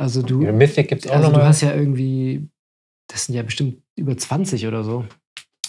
[0.00, 1.48] Also du, Ja, Mythic gibt es auch also du nochmal.
[1.48, 2.48] hast ja irgendwie,
[3.06, 5.04] das sind ja bestimmt über 20 oder so.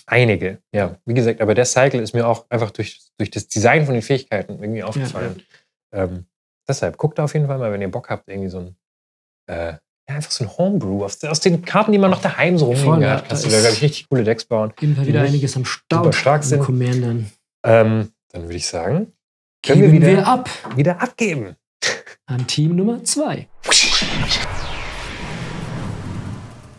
[0.05, 0.97] Einige, ja.
[1.05, 4.01] Wie gesagt, aber der Cycle ist mir auch einfach durch, durch das Design von den
[4.01, 5.41] Fähigkeiten irgendwie aufgefallen.
[5.93, 6.25] Ähm,
[6.65, 8.75] deshalb, guckt da auf jeden Fall mal, wenn ihr Bock habt, irgendwie so ein,
[9.49, 11.03] äh, ja, einfach so ein Homebrew.
[11.03, 13.59] Aus, aus den Karten, die man noch daheim so rumliegen ja, hat, kannst du da,
[13.59, 14.71] glaube ich, richtig coole Decks bauen.
[14.71, 16.05] Auf jeden Fall wieder einiges am Start.
[16.05, 16.65] super stark sind.
[17.65, 19.11] Ähm, dann würde ich sagen,
[19.63, 21.57] können Geben wir wir, wieder, ab wieder abgeben.
[22.31, 23.47] An Team Nummer 2.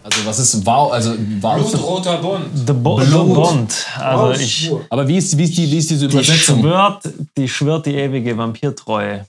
[0.04, 1.56] Also was ist wow, also wow.
[1.56, 2.44] Blutroter Bund.
[2.66, 3.08] The, Bo Blut.
[3.08, 3.86] the Bond.
[3.98, 6.60] Also ich, Aber wie ist, wie ist, die, wie ist diese die Übersetzung?
[6.60, 9.26] schwört, die schwört die ewige Vampirtreue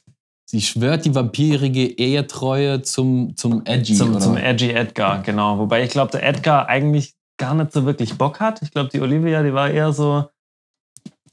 [0.54, 3.96] Sie schwört die vampirige Ehetreue zum, zum Edgy.
[3.96, 4.20] zum, oder?
[4.20, 5.58] zum Edgy Edgar, genau.
[5.58, 8.62] Wobei ich glaube, der Edgar eigentlich gar nicht so wirklich Bock hat.
[8.62, 10.26] Ich glaube, die Olivia, die war eher so,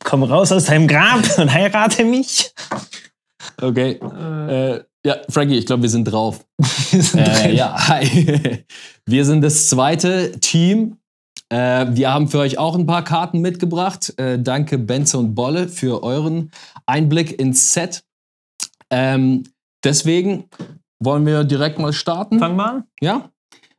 [0.03, 2.55] komm raus aus deinem Grab und heirate mich.
[3.61, 3.93] Okay.
[4.03, 6.45] Äh, Äh, ja, Frankie, ich glaube, wir sind drauf.
[6.91, 7.57] Wir sind Äh, drin.
[7.57, 8.65] ja, hi.
[9.07, 10.97] Wir sind das zweite Team.
[11.49, 14.13] Äh, wir haben für euch auch ein paar Karten mitgebracht.
[14.19, 16.51] Äh, danke Benze und Bolle für euren
[16.87, 18.05] Einblick ins Set.
[18.91, 19.45] Ähm,
[19.83, 20.45] deswegen
[21.03, 22.39] wollen wir direkt mal starten.
[22.39, 22.85] Fang mal an.
[23.01, 23.31] Ja?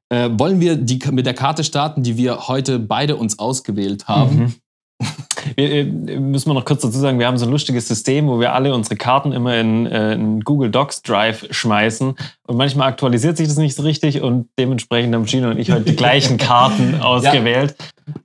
[0.10, 4.38] Äh, wollen wir die, mit der Karte starten, die wir heute beide uns ausgewählt haben?
[4.38, 5.08] Mhm.
[5.56, 8.39] Wir, äh, müssen wir noch kurz dazu sagen, wir haben so ein lustiges System, wo
[8.39, 12.15] wir alle unsere Karten immer in, äh, in Google Docs Drive schmeißen.
[12.47, 15.84] Und manchmal aktualisiert sich das nicht so richtig und dementsprechend haben Gino und ich heute
[15.84, 17.75] die gleichen Karten ausgewählt.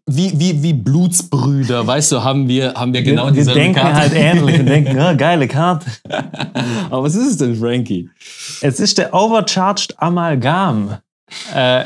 [0.07, 3.81] Wie, wie, wie Blutsbrüder, weißt du, haben wir, haben wir genau wir, wir dieselbe denken
[3.81, 3.97] Karte.
[3.97, 5.87] halt ähnlich und denken, oh, geile Karte.
[6.91, 8.09] Aber was ist es denn, Frankie?
[8.63, 10.99] Es ist der Overcharged Amalgam.
[11.55, 11.85] Äh,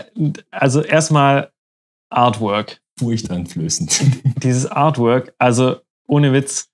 [0.51, 1.51] also erstmal
[2.11, 2.80] Artwork.
[3.01, 4.01] Furchteinflößend.
[4.43, 6.69] Dieses Artwork, also ohne Witz,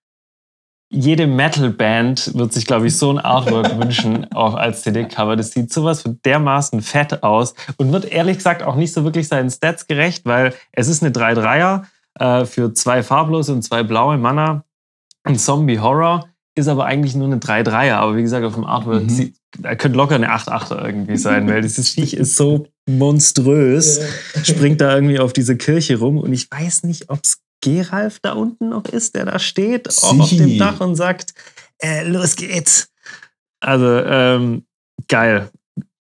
[0.89, 5.37] jede Metal-Band wird sich, glaube ich, so ein Artwork wünschen, auch als CD-Cover.
[5.37, 9.29] Das sieht sowas von dermaßen fett aus und wird ehrlich gesagt auch nicht so wirklich
[9.29, 11.83] seinen Stats gerecht, weil es ist eine 3-3er
[12.19, 14.65] äh, für zwei farblose und zwei blaue Mana.
[15.25, 17.95] Ein Zombie-Horror ist aber eigentlich nur eine 3-3er.
[17.95, 19.09] Aber wie gesagt, auf dem Artwork Mhm.
[19.09, 24.01] sieht, könnte locker eine 8-8er irgendwie sein, weil dieses Viech ist so monströs
[24.45, 28.33] springt da irgendwie auf diese Kirche rum und ich weiß nicht, ob es Geralf da
[28.33, 30.07] unten noch ist, der da steht Sie.
[30.07, 31.35] auf dem Dach und sagt,
[31.79, 32.89] äh, los geht's.
[33.61, 34.67] Also ähm,
[35.09, 35.51] geil,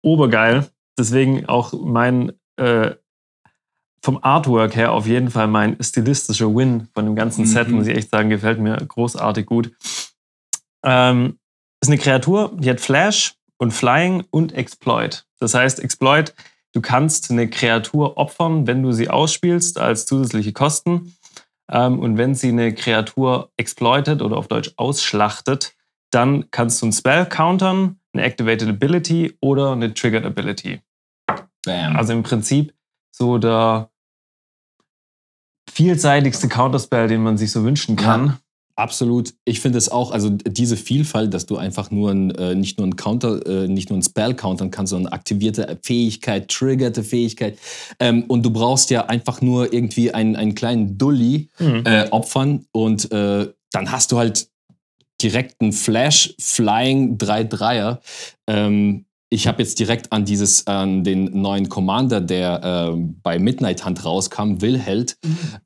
[0.02, 0.68] obergeil.
[0.98, 2.94] Deswegen auch mein äh,
[4.04, 7.74] vom Artwork her auf jeden Fall mein stilistischer Win von dem ganzen Set, Mhm.
[7.76, 9.72] muss ich echt sagen, gefällt mir großartig gut.
[10.84, 11.38] Ähm,
[11.80, 15.24] ist eine Kreatur, die hat Flash und Flying und Exploit.
[15.40, 16.34] Das heißt, Exploit,
[16.78, 21.16] du kannst eine Kreatur opfern, wenn du sie ausspielst als zusätzliche Kosten.
[21.68, 25.74] Ähm, und wenn sie eine Kreatur exploitet oder auf Deutsch ausschlachtet,
[26.12, 30.80] dann kannst du ein Spell countern, eine Activated Ability oder eine Triggered Ability.
[31.66, 31.96] Bam.
[31.96, 32.72] Also im Prinzip
[33.10, 33.90] so der
[35.68, 38.38] vielseitigste Counterspell, den man sich so wünschen kann.
[38.78, 39.34] Absolut.
[39.44, 42.86] Ich finde es auch, also diese Vielfalt, dass du einfach nur ein, äh, nicht nur
[42.86, 47.58] ein Counter, äh, nicht nur ein Spell countern kannst, sondern aktivierte Fähigkeit, triggerte Fähigkeit.
[47.98, 51.82] Ähm, und du brauchst ja einfach nur irgendwie einen, einen kleinen Dulli Mhm.
[51.86, 54.48] äh, opfern und äh, dann hast du halt
[55.20, 57.98] direkt einen Flash Flying 3-3er.
[58.46, 63.84] Ähm, ich habe jetzt direkt an dieses, an den neuen Commander, der ähm, bei Midnight
[63.84, 65.16] Hunt rauskam, Wilheld,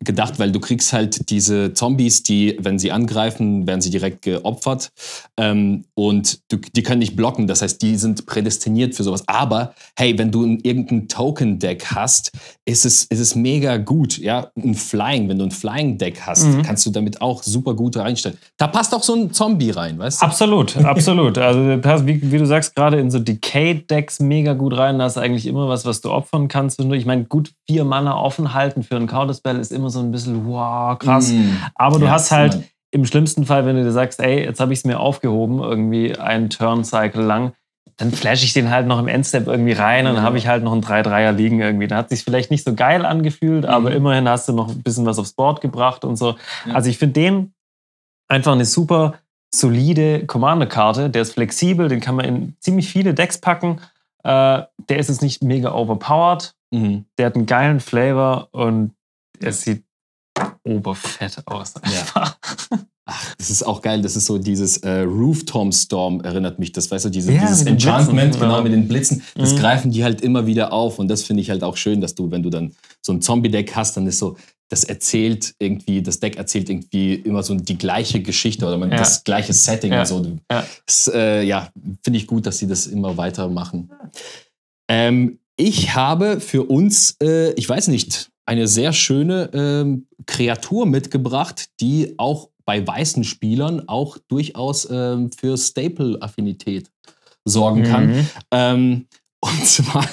[0.04, 4.90] gedacht, weil du kriegst halt diese Zombies, die, wenn sie angreifen, werden sie direkt geopfert.
[5.38, 7.46] Ähm, und du, die können nicht blocken.
[7.46, 9.22] Das heißt, die sind prädestiniert für sowas.
[9.28, 12.32] Aber hey, wenn du ein, irgendein Token-Deck hast,
[12.64, 14.18] ist es, ist es mega gut.
[14.18, 16.62] Ja, ein Flying, wenn du ein Flying-Deck hast, Mhm.
[16.62, 18.36] kannst du damit auch super gut reinstellen.
[18.56, 20.26] Da passt auch so ein Zombie rein, weißt du?
[20.26, 21.38] Absolut, absolut.
[21.38, 21.60] Also
[22.06, 23.20] wie, wie du sagst, gerade in so
[23.52, 24.98] Decay-Decks mega gut rein.
[24.98, 26.80] Da du eigentlich immer was, was du opfern kannst.
[26.80, 30.46] Ich meine, gut vier Mana offen halten für einen Counterspell ist immer so ein bisschen,
[30.46, 31.32] wow, krass.
[31.32, 31.50] Mm.
[31.74, 32.64] Aber du Ja, hast halt Mann.
[32.92, 36.16] im schlimmsten Fall, wenn du dir sagst, ey, jetzt habe ich es mir aufgehoben, irgendwie
[36.16, 37.52] einen Turn-Cycle lang,
[37.98, 40.64] dann flash ich den halt noch im Endstep irgendwie rein und dann habe ich halt
[40.64, 41.86] noch einen 3-3er liegen irgendwie.
[41.86, 43.96] Da hat sich vielleicht nicht so geil angefühlt, aber Mhm.
[43.96, 46.36] immerhin hast du noch ein bisschen was aufs Board gebracht und so.
[46.66, 46.74] Ja.
[46.74, 47.52] Also ich finde den
[48.28, 49.14] einfach eine super
[49.54, 51.10] solide Commander-Karte.
[51.10, 53.80] Der ist flexibel, den kann man in ziemlich viele Decks packen.
[54.24, 56.54] Äh, der ist jetzt nicht mega overpowered.
[56.70, 57.06] Mhm.
[57.18, 58.94] Der hat einen geilen Flavor und
[59.40, 59.84] er sieht
[60.64, 61.76] oberfett aus.
[61.76, 62.38] Einfach.
[63.38, 67.04] Das ist auch geil, das ist so dieses äh, Rooftop Storm erinnert mich, das weißt
[67.06, 68.62] du, diese, Ja, dieses Enchantment, Blitzen, genau ja.
[68.62, 69.58] mit den Blitzen, das Mhm.
[69.58, 72.30] greifen die halt immer wieder auf und das finde ich halt auch schön, dass du,
[72.30, 74.36] wenn du dann so ein Zombie-Deck hast, dann ist so,
[74.68, 78.96] das erzählt irgendwie, das Deck erzählt irgendwie immer so die gleiche Geschichte oder man, Ja.
[78.96, 80.00] das gleiche Setting Ja.
[80.00, 80.26] und so.
[80.50, 80.64] Ja.
[80.86, 81.68] Das, äh, ja,
[82.02, 83.90] finde ich gut, dass sie das immer weitermachen.
[84.88, 91.66] Ähm, ich habe für uns, äh, ich weiß nicht, eine sehr schöne ähm, Kreatur mitgebracht,
[91.80, 96.90] die auch bei weißen Spielern auch durchaus ähm, für Staple-Affinität
[97.44, 98.06] sorgen kann.
[98.08, 98.28] Mhm.
[98.50, 99.06] Ähm,
[99.40, 100.06] und zwar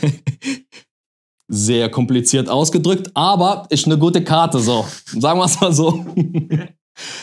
[1.47, 4.85] sehr kompliziert ausgedrückt, aber ist eine gute Karte, so.
[5.05, 6.05] Sagen wir es mal so.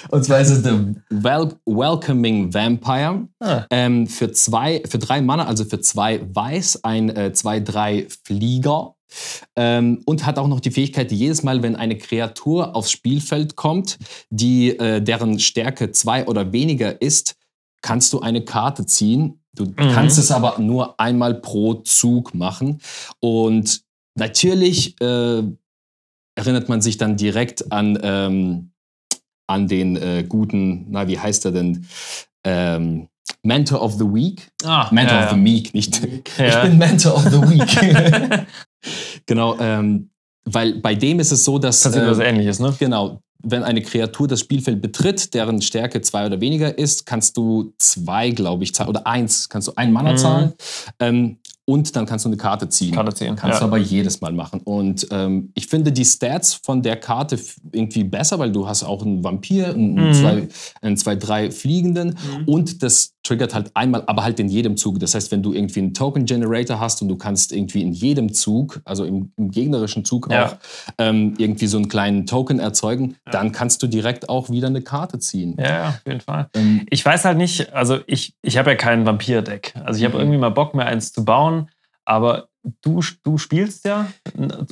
[0.09, 3.29] Und zwar ist es der Wel Welcoming Vampire.
[3.41, 3.67] Ah.
[3.71, 8.96] Ähm, für, zwei, für drei Mana, also für zwei Weiß, ein äh, 2-3 Flieger.
[9.57, 13.99] Ähm, und hat auch noch die Fähigkeit, jedes Mal, wenn eine Kreatur aufs Spielfeld kommt,
[14.31, 17.37] die äh, deren Stärke zwei oder weniger ist,
[17.83, 19.41] kannst du eine Karte ziehen.
[19.55, 22.81] Du kannst es aber nur einmal pro Zug machen.
[23.21, 23.83] Und
[24.15, 25.43] natürlich äh,
[26.35, 28.71] erinnert man sich dann direkt an, ähm,
[29.47, 31.87] an den äh, guten, na, wie heißt er denn?
[32.45, 33.09] Ähm,
[33.43, 34.51] Mentor of the Week.
[34.65, 36.01] Ah, Mentor ja, of the Meek, nicht.
[36.39, 36.65] Ja.
[36.65, 38.47] Ich bin Mentor of the Week.
[39.27, 40.11] genau, ähm,
[40.45, 41.83] weil bei dem ist es so, dass.
[41.83, 42.75] Das ist was äh, ähnliches, ne?
[42.79, 43.21] Genau.
[43.43, 48.31] Wenn eine Kreatur das Spielfeld betritt, deren Stärke zwei oder weniger ist, kannst du zwei,
[48.31, 48.89] glaube ich, zahlen.
[48.89, 50.17] Oder eins, kannst du ein Mana Mhm.
[50.17, 50.53] zahlen.
[50.99, 52.95] Ähm, und dann kannst du eine Karte ziehen.
[52.95, 53.67] Karte ziehen, Kannst ja.
[53.67, 54.61] du aber jedes Mal machen.
[54.65, 57.39] Und ähm, ich finde die Stats von der Karte
[57.73, 60.13] irgendwie besser, weil du hast auch einen Vampir, einen, Mhm.
[60.15, 60.49] zwei,
[60.81, 62.17] einen zwei, drei Fliegenden.
[62.47, 65.01] Und das triggert halt einmal, aber halt in jedem Zug.
[65.01, 68.81] Das heißt, wenn du irgendwie einen Token-Generator hast und du kannst irgendwie in jedem Zug,
[68.85, 70.47] also im, im gegnerischen Zug Ja.
[70.47, 70.57] auch,
[70.99, 75.19] ähm, irgendwie so einen kleinen Token erzeugen, dann kannst du direkt auch wieder eine Karte
[75.19, 75.57] ziehen.
[75.59, 76.49] Ja, ja, auf jeden Fall.
[76.55, 79.75] Ähm, Ich weiß halt nicht, also ich, ich habe ja kein Vampir-Deck.
[79.85, 80.21] Also ich habe Mhm.
[80.21, 81.56] irgendwie mal Bock, mir eins zu bauen,
[82.07, 82.49] aber
[82.83, 84.07] du, du spielst ja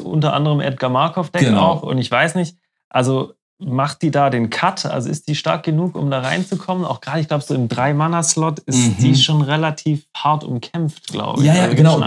[0.02, 1.60] unter anderem Edgar Markov-Deck Genau.
[1.60, 2.56] auch und ich weiß nicht,
[2.88, 4.84] also macht die da den Cut?
[4.84, 6.84] Also ist die stark genug, um da reinzukommen?
[6.84, 8.96] Auch gerade, ich glaube, so im Drei-Mana-Slot ist Mhm.
[9.00, 11.46] die schon relativ hart umkämpft, glaube ich.
[11.46, 12.00] Ja, ja, Also genau.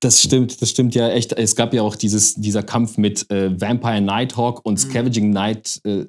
[0.00, 1.32] Das stimmt, das stimmt ja echt.
[1.34, 5.80] Es gab ja auch dieses, dieser Kampf mit äh, Vampire Nighthawk und Scavenging Night.
[5.84, 6.06] Äh,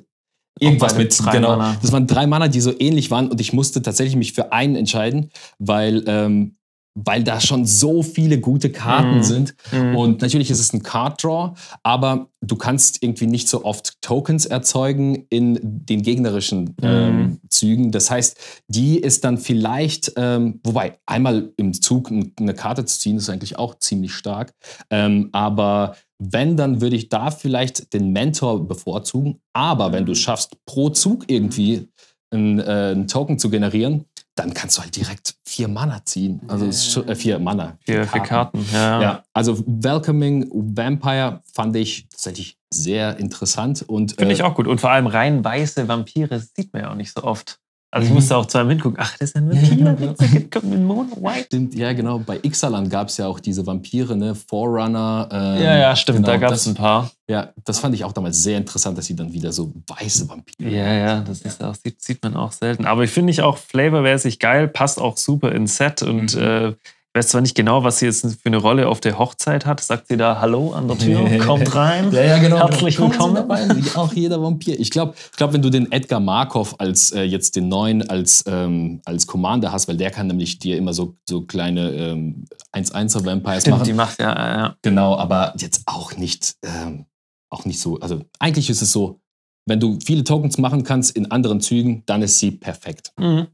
[0.60, 1.50] irgendwas mit, drei genau.
[1.56, 1.78] Mana.
[1.82, 4.76] Das waren drei Mana, die so ähnlich waren und ich musste tatsächlich mich für einen
[4.76, 6.57] entscheiden, weil, ähm,
[7.06, 9.24] weil da schon so viele gute Karten Mhm.
[9.24, 9.56] sind.
[9.72, 9.96] Mhm.
[9.96, 14.46] Und natürlich ist es ein Card Draw, aber du kannst irgendwie nicht so oft Tokens
[14.48, 17.40] erzeugen in den gegnerischen ähm, Mhm.
[17.50, 17.92] Zügen.
[17.92, 23.18] Das heißt, die ist dann vielleicht, ähm, wobei einmal im Zug eine Karte zu ziehen,
[23.18, 24.54] ist eigentlich auch ziemlich stark.
[24.90, 29.40] Ähm, aber wenn, dann würde ich da vielleicht den Mentor bevorzugen.
[29.54, 31.88] Aber wenn du es schaffst, pro Zug irgendwie
[32.32, 34.06] einen, äh, einen Token zu generieren,
[34.38, 36.42] dann kannst du halt direkt vier Mana ziehen.
[36.48, 37.78] Also äh, vier Mana.
[37.82, 38.66] Vier, vier Karten.
[38.72, 39.02] Ja.
[39.02, 44.68] Ja, also Welcoming Vampire fand ich tatsächlich sehr interessant und Finde ich äh, auch gut.
[44.68, 47.60] Und vor allem rein weiße Vampire sieht man ja auch nicht so oft.
[47.98, 48.16] Also ich Mhm.
[48.16, 48.98] musste auch zweimal hingucken.
[49.02, 50.00] Ach, das ist Ja, genau.
[50.00, 51.46] Witzig, kommt mit Mono White.
[51.48, 52.20] Stimmt, ja genau.
[52.20, 54.36] Bei Ixalan gab es ja auch diese Vampire, ne?
[54.36, 55.28] Forerunner.
[55.32, 56.18] ähm, Ja, ja, stimmt.
[56.20, 57.10] genau, da gab es ein paar.
[57.28, 60.70] Ja, das fand ich auch damals sehr interessant, dass sie dann wieder so weiße Vampire.
[60.70, 62.86] Ja, ja, das ist auch, sieht, sieht man auch selten.
[62.86, 66.42] Aber ich finde ich auch flavormäßig geil, passt auch super ins Set und Mhm.
[66.42, 66.76] äh, ich
[67.18, 69.82] weiß zwar nicht genau, was sie jetzt für eine Rolle auf der Hochzeit hat.
[69.82, 72.12] Sagt sie da Hallo an der Tür, kommt rein.
[72.12, 72.58] Ja, ja, genau.
[72.58, 73.36] Herzlich Kommen Sie willkommen.
[73.36, 73.68] dabei.
[73.96, 74.80] Auch jeder Vampir.
[74.80, 78.44] Ich glaube, ich glaub, wenn du den Edgar Markov als äh, jetzt den neuen als,
[78.48, 83.26] ähm, als Commander hast, weil der kann nämlich dir immer so, so kleine ähm, 1-1er
[83.26, 83.86] Vampires Stimmt, machen.
[83.88, 84.76] die macht ja, ja, ja.
[84.84, 87.06] Genau, aber jetzt auch nicht, ähm,
[87.50, 88.00] auch nicht so.
[88.00, 89.20] Also eigentlich ist es so,
[89.66, 93.12] wenn du viele Tokens machen kannst in anderen Zügen, dann ist sie perfekt.
[93.18, 93.48] Mhm.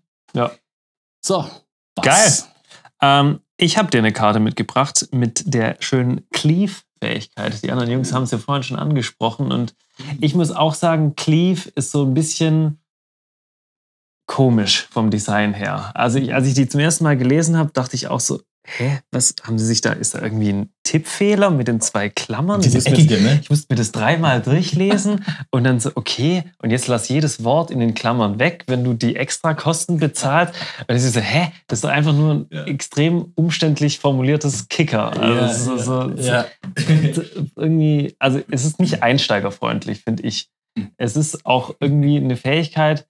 [1.26, 1.46] So.
[1.96, 2.06] was?
[2.06, 2.34] Geil.
[3.02, 7.64] Ähm, ich habe dir eine Karte mitgebracht mit der schönen Cleave-Fähigkeit.
[7.64, 9.52] Die anderen Jungs haben es ja vorhin schon angesprochen.
[9.52, 9.76] Und
[10.20, 12.80] ich muss auch sagen, Cleave ist so ein bisschen
[14.26, 15.92] komisch vom Design her.
[15.94, 19.00] Also ich, als ich die zum ersten Mal gelesen habe, dachte ich auch so, hä,
[19.12, 22.62] was haben sie sich da, ist da irgendwie ein Tippfehler mit den zwei Klammern?
[22.62, 23.40] Ich Diese muss mir- eckige, ne?
[23.42, 27.72] ich musste mir das dreimal durchlesen und dann so, okay, und jetzt lass jedes Wort
[27.72, 30.54] in den Klammern weg, wenn du die extra Kosten bezahlst.
[30.88, 32.64] Und ich so, hä, das ist doch einfach nur ein Ja.
[32.66, 35.12] extrem umständlich formuliertes Kicker.
[35.22, 36.46] Also so, so, ja.
[37.56, 40.50] irgendwie, also es ist nicht einsteigerfreundlich, finde ich.
[40.78, 40.90] Hm.
[40.98, 43.08] Es ist auch irgendwie eine Fähigkeit,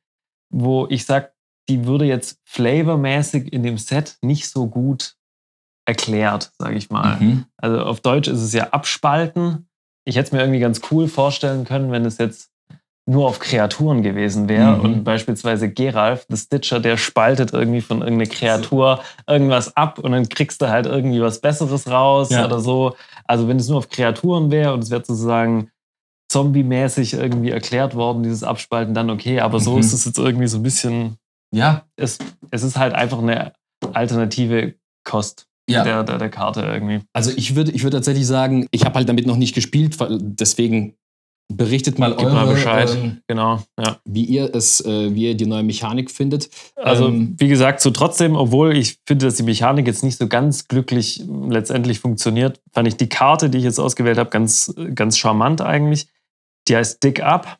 [0.51, 1.31] wo ich sage,
[1.69, 5.15] die würde jetzt flavormäßig in dem Set nicht so gut
[5.85, 7.17] erklärt, sage ich mal.
[7.19, 7.45] Mhm.
[7.57, 9.67] Also auf Deutsch ist es ja abspalten.
[10.05, 12.49] Ich hätte es mir irgendwie ganz cool vorstellen können, wenn es jetzt
[13.05, 14.81] nur auf Kreaturen gewesen wäre Mhm.
[14.85, 20.29] und beispielsweise Geralf, the Stitcher, der spaltet irgendwie von irgendeiner Kreatur irgendwas ab und dann
[20.29, 22.45] kriegst du halt irgendwie was Besseres raus Ja.
[22.45, 22.95] oder so.
[23.25, 25.69] Also wenn es nur auf Kreaturen wäre und es wäre sozusagen
[26.31, 29.41] zombie-mäßig irgendwie erklärt worden, dieses Abspalten, dann okay.
[29.41, 29.79] Aber so Mhm.
[29.81, 31.17] ist es jetzt irgendwie so ein bisschen,
[31.51, 32.17] Ja, es,
[32.51, 33.53] es ist halt einfach eine
[33.93, 35.83] alternative Kost ja.
[35.83, 37.01] der, der, der Karte irgendwie.
[37.13, 40.95] Also ich würde ich würde tatsächlich sagen, ich habe halt damit noch nicht gespielt, deswegen
[41.51, 42.89] berichtet mal Gib eure, mal Bescheid.
[42.95, 43.97] ähm, Genau, ja.
[44.05, 46.49] wie ihr es, äh, wie ihr die neue Mechanik findet.
[46.75, 50.27] Also, Ähm, wie gesagt, so trotzdem, obwohl ich finde, dass die Mechanik jetzt nicht so
[50.27, 55.17] ganz glücklich letztendlich funktioniert, fand ich die Karte, die ich jetzt ausgewählt habe, ganz, ganz
[55.17, 56.07] charmant eigentlich.
[56.67, 57.59] Die heißt Dick Up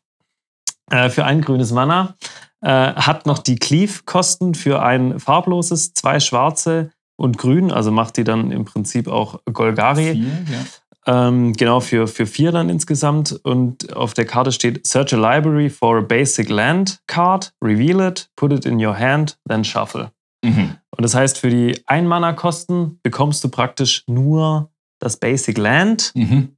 [0.89, 2.16] äh, für ein grünes Mana.
[2.62, 6.92] Äh, hat noch die Cleave-Kosten für ein farbloses, zwei schwarze
[7.24, 10.12] und grün, also macht die dann im Prinzip auch Golgari.
[10.12, 10.66] vier, ja.
[11.06, 13.40] Ähm, genau, für, für vier dann insgesamt.
[13.44, 18.30] Und auf der Karte steht: Search a library for a basic land card, reveal it,
[18.36, 20.12] put it in your hand, then shuffle.
[20.44, 20.76] Mhm.
[20.92, 26.12] Und das heißt, für die Ein-Mana-Kosten bekommst du praktisch nur das Basic Land.
[26.16, 26.58] Mhm.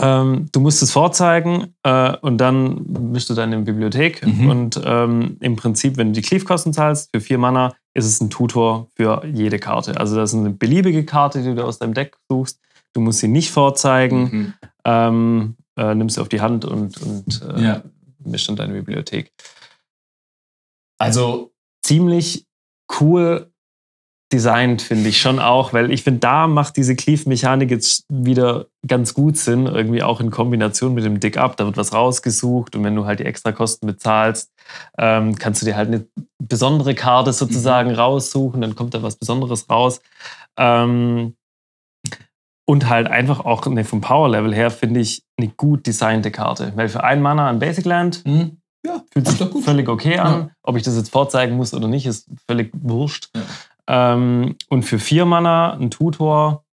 [0.00, 4.24] Ähm, du musst es vorzeigen äh, und dann mischst du deine Bibliothek.
[4.26, 4.48] Mhm.
[4.50, 8.28] Und ähm, im Prinzip, wenn du die Cleave-Kosten zahlst, für vier Mana, ist es ein
[8.30, 9.98] Tutor für jede Karte.
[9.98, 12.60] Also das ist eine beliebige Karte, die du aus deinem Deck suchst.
[12.92, 14.54] Du musst sie nicht vorzeigen, Mhm.
[14.84, 17.82] ähm, äh, nimmst sie auf die Hand und, und äh, Ja.
[18.24, 19.32] mischst in deine Bibliothek.
[20.98, 22.46] Also ziemlich
[23.00, 23.50] cool
[24.32, 29.14] designt, finde ich schon auch, weil ich finde, da macht diese Cleave-Mechanik jetzt wieder ganz
[29.14, 31.56] gut Sinn, irgendwie auch in Kombination mit dem Dick-Up.
[31.56, 34.50] Da wird was rausgesucht und wenn du halt die Extrakosten bezahlst,
[34.98, 36.06] ähm, kannst du dir halt eine
[36.42, 40.00] besondere Karte sozusagen raussuchen, dann kommt da was Besonderes raus.
[40.56, 41.36] Ähm,
[42.68, 46.72] und halt einfach auch ne, vom Power-Level her finde ich eine gut designte Karte.
[46.74, 48.58] Weil für ein Mana ein Basic Land mhm.
[48.84, 49.64] ja, fühlt sich doch gut.
[49.64, 50.32] völlig okay an.
[50.32, 50.50] Ja.
[50.64, 53.30] Ob ich das jetzt vorzeigen muss oder nicht, ist völlig wurscht.
[53.88, 56.64] Ähm, und für vier Mana ein Tutor,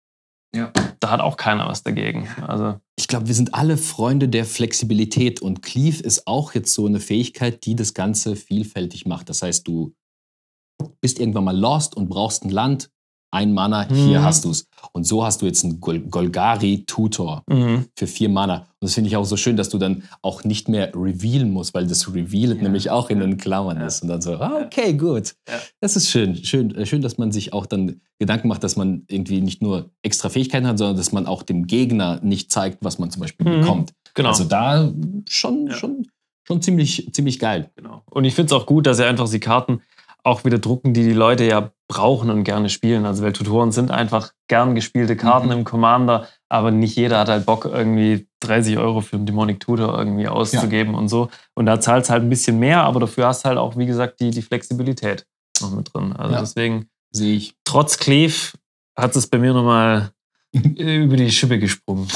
[0.55, 0.71] Ja.
[0.99, 2.27] da hat auch keiner was dagegen.
[2.47, 6.85] Also, Ich glaube, wir sind alle Freunde der Flexibilität und Cleave ist auch jetzt so
[6.85, 9.29] eine Fähigkeit, die das Ganze vielfältig macht.
[9.29, 9.93] Das heißt, du
[11.01, 12.89] bist irgendwann mal lost und brauchst ein Land,
[13.33, 14.23] ein Mana, hier Mhm.
[14.23, 14.67] hast du es.
[14.91, 17.85] Und so hast du jetzt einen Gol Golgari-Tutor mhm.
[17.95, 18.57] für vier Mana.
[18.57, 21.73] Und das finde ich auch so schön, dass du dann auch nicht mehr revealen musst,
[21.73, 22.61] weil das Reveal Ja.
[22.63, 23.87] nämlich auch in den Klammern Ja.
[23.87, 24.01] ist.
[24.03, 25.33] Und dann so, ah, okay, gut.
[25.47, 25.55] Ja.
[25.81, 26.35] Das ist schön.
[26.43, 26.75] schön.
[26.75, 30.29] äh, Schön, dass man sich auch dann Gedanken macht, dass man irgendwie nicht nur extra
[30.29, 33.61] Fähigkeiten hat, sondern dass man auch dem Gegner nicht zeigt, was man zum Beispiel Mhm.
[33.61, 33.93] bekommt.
[34.13, 34.29] genau.
[34.29, 34.91] Also da
[35.27, 36.05] schon, schon,
[36.43, 37.71] schon ziemlich, ziemlich geil.
[37.75, 38.03] genau.
[38.11, 39.81] Und ich finde es auch gut, dass sie einfach die Karten
[40.23, 43.05] auch wieder drucken, die die Leute ja brauchen und gerne spielen.
[43.05, 45.51] Also, weil Tutoren sind einfach gern gespielte Karten Mhm.
[45.53, 49.97] im Commander, aber nicht jeder hat halt Bock, irgendwie 30 Euro für einen Demonic Tutor
[49.97, 51.29] irgendwie auszugeben und so.
[51.55, 54.31] Und da zahlst halt ein bisschen mehr, aber dafür hast halt auch, wie gesagt, die,
[54.31, 55.25] die Flexibilität
[55.61, 56.13] noch mit drin.
[56.13, 56.39] Also Ja.
[56.39, 57.55] deswegen, Sehe ich.
[57.65, 58.33] trotz Cleave
[58.97, 60.11] hat es bei mir nochmal
[60.53, 62.07] über die Schippe gesprungen.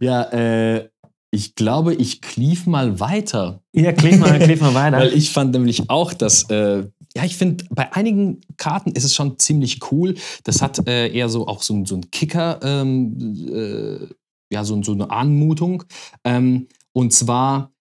[0.00, 0.88] ja, äh,
[1.34, 3.62] ich glaube, ich klief mal weiter.
[3.72, 4.98] Ja, klick mal, klick mal weiter.
[5.00, 6.84] Weil ich fand nämlich auch, dass, äh,
[7.16, 10.14] ja, ich finde, bei einigen Karten ist es schon ziemlich cool.
[10.44, 13.16] Das hat äh, eher so auch so, so ein Kicker, ähm,
[13.50, 14.06] äh,
[14.52, 15.84] ja, so, so eine Anmutung.
[16.22, 17.72] Ähm, und zwar,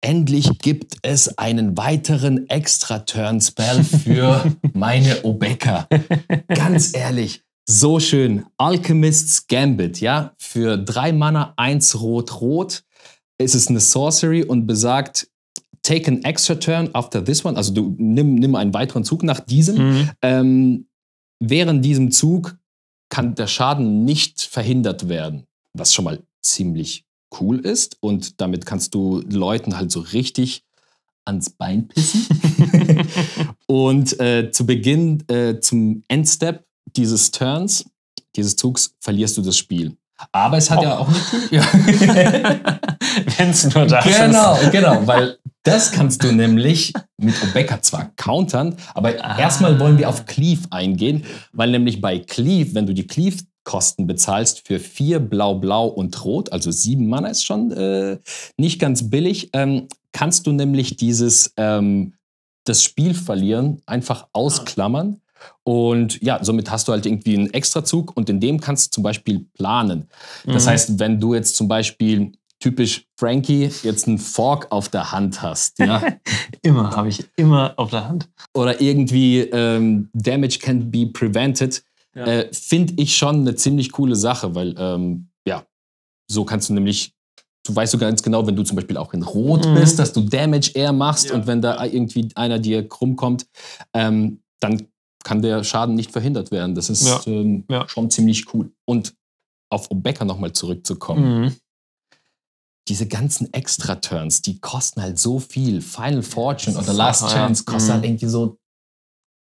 [0.00, 5.86] endlich gibt es einen weiteren Extra-Turn-Spell für meine Obeka.
[6.48, 8.46] Ganz ehrlich, so schön.
[8.56, 12.82] Alchemist's Gambit, ja, für drei Mana, eins rot-rot.
[13.38, 15.28] Ist es eine Sorcery und besagt,
[15.82, 17.56] take an extra turn after this one.
[17.56, 19.76] Also du nimm, nimm einen weiteren Zug nach diesem.
[19.76, 20.10] Mhm.
[20.22, 20.86] Ähm,
[21.40, 22.56] während diesem Zug
[23.08, 27.04] kann der Schaden nicht verhindert werden, was schon mal ziemlich
[27.40, 27.96] cool ist.
[28.00, 30.64] Und damit kannst du Leuten halt so richtig
[31.24, 32.26] ans Bein pissen.
[33.66, 36.64] Und äh, zu Beginn, äh, zum Endstep
[36.96, 37.84] dieses Turns,
[38.34, 39.96] dieses Zugs, verlierst du das Spiel.
[40.32, 41.18] Aber es hat ja auch eine
[41.50, 42.77] ja.
[43.38, 48.76] Wenn es nur das Genau, genau, weil das kannst du nämlich mit Obeka zwar countern,
[48.94, 49.38] aber Ah.
[49.38, 54.66] erstmal wollen wir auf Cleave eingehen, weil nämlich bei Cleave, wenn du die Cleave-Kosten bezahlst
[54.66, 58.18] für vier Blau, Blau und Rot, also sieben Mana ist schon äh,
[58.56, 62.14] nicht ganz billig, ähm, kannst du nämlich dieses ähm,
[62.64, 65.20] das Spiel verlieren einfach ausklammern.
[65.64, 69.02] Und ja, somit hast du halt irgendwie einen Extrazug und in dem kannst du zum
[69.04, 70.08] Beispiel planen.
[70.46, 70.70] Das Mhm.
[70.70, 75.78] heißt, wenn du jetzt zum Beispiel typisch Frankie jetzt einen Fork auf der Hand hast,
[75.78, 76.02] ja,
[76.62, 78.28] Immer habe ich immer auf der Hand.
[78.54, 81.82] oder irgendwie ähm, Damage can be prevented,
[82.14, 82.24] Ja.
[82.26, 85.64] äh, finde ich schon eine ziemlich coole Sache, weil ähm, ja,
[86.30, 87.12] so kannst du nämlich,
[87.64, 89.74] du weißt sogar ganz genau, wenn du zum Beispiel auch in Rot Mhm.
[89.74, 91.36] bist, dass du Damage eher machst Ja.
[91.36, 93.46] und wenn da irgendwie einer dir krumm kommt,
[93.94, 94.88] ähm, dann
[95.24, 96.74] kann der Schaden nicht verhindert werden.
[96.74, 97.20] Das ist Ja.
[97.26, 98.72] Ähm, schon ziemlich cool.
[98.84, 99.14] Und
[99.70, 101.52] auf Obeka nochmal zurückzukommen Mhm.
[102.88, 105.80] Diese ganzen Extra-Turns, die kosten halt so viel.
[105.82, 107.28] Final Fortune oder Last ja.
[107.28, 107.92] Chance kostet Mhm.
[107.94, 108.58] halt irgendwie so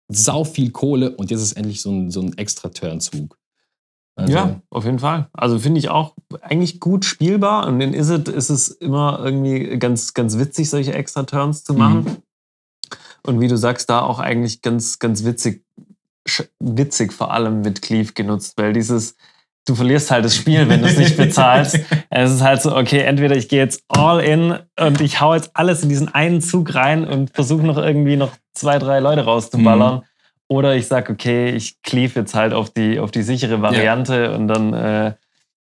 [0.10, 3.38] sau viel Kohle und jetzt ist endlich so ein, so ein Extra-Turn-Zug.
[4.16, 5.30] Also, ja, auf jeden Fall.
[5.32, 7.66] Also finde ich auch eigentlich gut spielbar.
[7.68, 12.18] Und in Isit ist es immer irgendwie ganz, ganz witzig, solche extra Turns zu machen.
[13.24, 15.64] Und wie du sagst, da auch eigentlich ganz, ganz witzig,
[16.60, 19.16] witzig vor allem mit Cleave genutzt, weil dieses,
[19.68, 21.80] du verlierst halt das Spiel, wenn du es nicht bezahlst.
[22.10, 25.52] es ist halt so, okay, entweder ich gehe jetzt all in und ich hau jetzt
[25.54, 30.04] alles in diesen einen Zug rein und versuche noch irgendwie noch zwei, drei Leute rauszuballern.
[30.48, 34.48] Oder ich sage, okay, ich cleave jetzt halt auf die, auf die sichere Variante und
[34.50, 35.14] dann äh,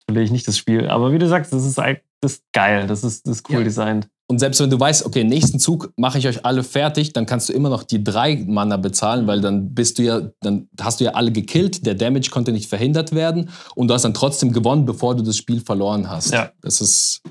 [0.06, 0.88] verliere ich nicht das Spiel.
[0.88, 3.64] Aber wie du sagst, das ist, das ist geil, das ist, das ist cool Ja.
[3.64, 4.08] designt.
[4.30, 7.48] Und selbst wenn du weißt, okay, nächsten Zug mache ich euch alle fertig, dann kannst
[7.48, 11.04] du immer noch die drei Mana bezahlen, weil dann bist du ja, dann hast du
[11.04, 14.84] ja alle gekillt, der Damage konnte nicht verhindert werden und du hast dann trotzdem gewonnen,
[14.84, 16.32] bevor du das Spiel verloren hast.
[16.32, 16.52] Ja.
[16.60, 17.22] Das ist,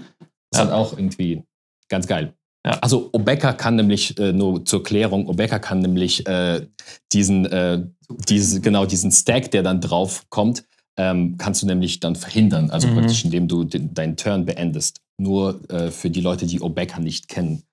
[0.52, 0.74] ist Ja.
[0.74, 1.44] auch irgendwie
[1.88, 2.34] ganz geil.
[2.66, 2.80] Ja.
[2.82, 6.66] Also Obeka kann nämlich, äh, nur zur Klärung, Obeka kann nämlich äh,
[7.14, 7.84] diesen, äh,
[8.28, 10.64] diese, genau diesen Stack, der dann drauf kommt,
[10.98, 12.70] ähm, kannst du nämlich dann verhindern.
[12.72, 12.96] Also Mhm.
[12.96, 15.00] praktisch, indem du den, deinen Turn beendest.
[15.20, 17.64] Nur äh, für die Leute, die Obeka nicht kennen.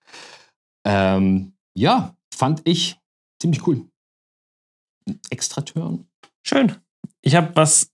[0.86, 2.96] Ähm, ja, fand ich
[3.40, 3.84] ziemlich cool.
[5.08, 6.06] Ein extra Turn.
[6.46, 6.76] Schön.
[7.22, 7.90] Ich habe was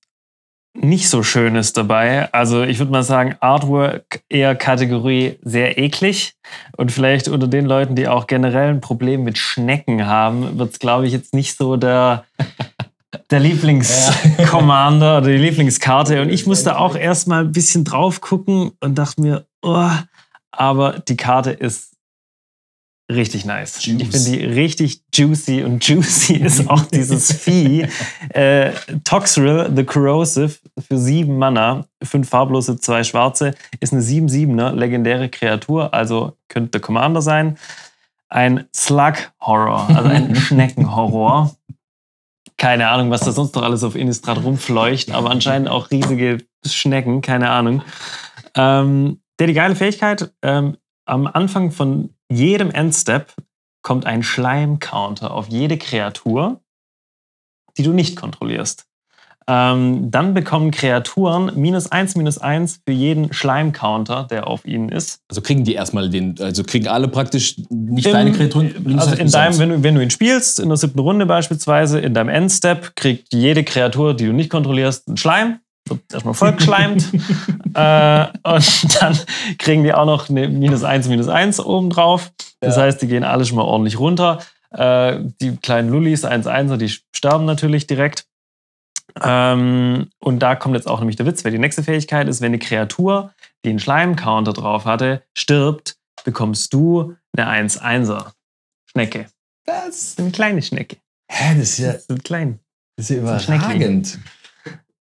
[0.73, 2.33] nicht so Schönes dabei.
[2.33, 6.35] Also ich würde mal sagen, Artwork eher Kategorie sehr eklig.
[6.77, 10.79] Und vielleicht unter den Leuten, die auch generell ein Problem mit Schnecken haben, wird es,
[10.79, 12.25] glaube ich, jetzt nicht so der,
[13.31, 16.23] der Lieblingscommander oder die Lieblingskarte.
[16.23, 19.91] Und ich musste auch erstmal ein bisschen drauf gucken und dachte mir, oh,
[20.53, 21.91] aber die Karte ist
[23.11, 23.85] richtig nice.
[23.85, 24.01] Juice.
[24.01, 27.87] Ich finde die richtig juicy und juicy ist auch dieses Vieh.
[28.31, 28.73] Äh,
[29.05, 35.93] Toxrill, The Corrosive, für sieben Mana, fünf farblose, zwei schwarze, ist eine 7-7er legendäre Kreatur,
[35.93, 37.59] also könnte der Commander sein.
[38.29, 41.57] Ein Slug-Horror, also ein Schneckenhorror.
[42.61, 47.23] Keine Ahnung, was da sonst noch alles auf Innistrad rumfleucht, aber anscheinend auch riesige Schnecken,
[47.23, 47.83] keine Ahnung.
[48.55, 53.35] Ähm, der die geile Fähigkeit, ähm, am Anfang von jedem Endstep
[53.81, 56.61] kommt ein Schleim-Counter auf jede Kreatur,
[57.79, 58.90] die du nicht kontrollierst.
[59.53, 65.23] Ähm, dann bekommen Kreaturen minus eins, minus eins für jeden Schleim-Counter, der auf ihnen ist.
[65.29, 68.73] Also kriegen die erstmal den, also kriegen alle praktisch nicht Im- deine Kreaturen.
[68.97, 72.15] Also in deinem, wenn du, wenn du ihn spielst, in der siebten Runde beispielsweise, in
[72.15, 75.59] deinem Endstep, kriegt jede Kreatur, die du nicht kontrollierst, einen Schleim.
[75.89, 77.09] Wird erstmal voll geschleimt.
[77.75, 79.19] äh, und dann
[79.59, 82.31] kriegen die auch noch eine minus eins, minus eins obendrauf.
[82.61, 82.83] Das Ja.
[82.83, 84.39] heißt, die gehen alle schon mal ordentlich runter.
[84.73, 88.27] Äh, die kleinen Lullis, 1-1er, die sterben natürlich direkt.
[89.23, 92.49] Ähm, und da kommt jetzt auch nämlich der Witz, weil die nächste Fähigkeit ist, wenn
[92.49, 93.33] eine Kreatur,
[93.65, 98.33] die einen Schleim-Counter drauf hatte, stirbt, bekommst du eine 1-1er
[98.91, 99.27] Schnecke.
[99.67, 100.97] das, Eine kleine Schnecke.
[101.31, 102.59] hä, das ist ja, Das ist klein.
[102.97, 104.19] das ist ja überragend.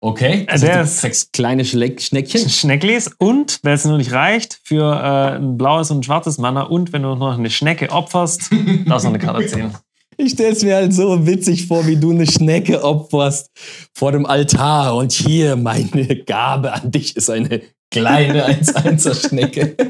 [0.01, 2.49] Okay, Also also du kriegst kleine Schleck Schneckchen.
[2.49, 6.62] Schnecklis und, wenn es nur nicht reicht, für äh, ein blaues und ein schwarzes Mana
[6.62, 9.74] und wenn du noch eine Schnecke opferst, darfst du noch eine Karte ziehen.
[10.20, 13.50] Ich stell's mir halt so witzig vor, wie du eine Schnecke opferst
[13.94, 17.62] vor dem Altar und hier meine Gabe an dich ist eine
[17.92, 19.76] kleine 1-1er Schnecke.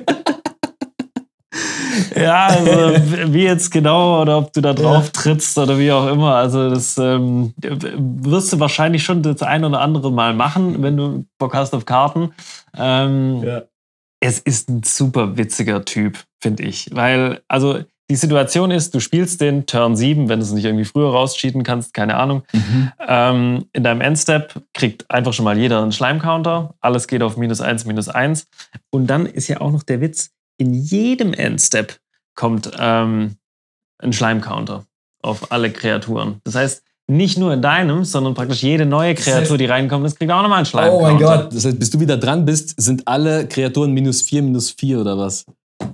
[2.14, 6.34] Ja, also wie jetzt genau oder ob du da drauf trittst oder wie auch immer.
[6.34, 11.26] Also das ähm, wirst du wahrscheinlich schon das ein oder andere Mal machen, wenn du
[11.38, 12.32] Bock hast auf Karten.
[12.76, 13.62] Ähm, Ja.
[14.20, 16.88] Es ist ein super witziger Typ, finde ich.
[16.92, 17.80] Weil, also
[18.10, 21.62] die Situation ist, du spielst den Turn 7, wenn du es nicht irgendwie früher rauscheaten
[21.62, 22.42] kannst, keine Ahnung.
[23.06, 26.74] Ähm, in deinem Endstep kriegt einfach schon mal jeder einen Schleim-Counter.
[26.80, 28.46] Alles geht auf minus eins, minus eins.
[28.90, 31.98] Und dann ist ja auch noch der Witz, in jedem Endstep
[32.34, 33.36] kommt ähm,
[33.98, 34.84] ein Schleim-Counter
[35.22, 36.40] auf alle Kreaturen.
[36.44, 40.30] Das heißt, nicht nur in deinem, sondern praktisch jede neue Kreatur, die reinkommt, das kriegt
[40.30, 41.04] auch nochmal einen Schleim-Counter.
[41.04, 44.42] Oh mein Gott, das heißt, bis du wieder dran bist, sind alle Kreaturen minus 4,
[44.42, 45.46] minus 4 oder was?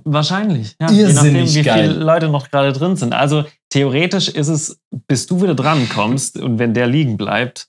[0.03, 0.89] Wahrscheinlich, ja.
[0.91, 1.89] Je nachdem, wie geil.
[1.91, 3.13] viele Leute noch gerade drin sind.
[3.13, 7.67] Also theoretisch ist es, bis du wieder dran kommst und wenn der liegen bleibt,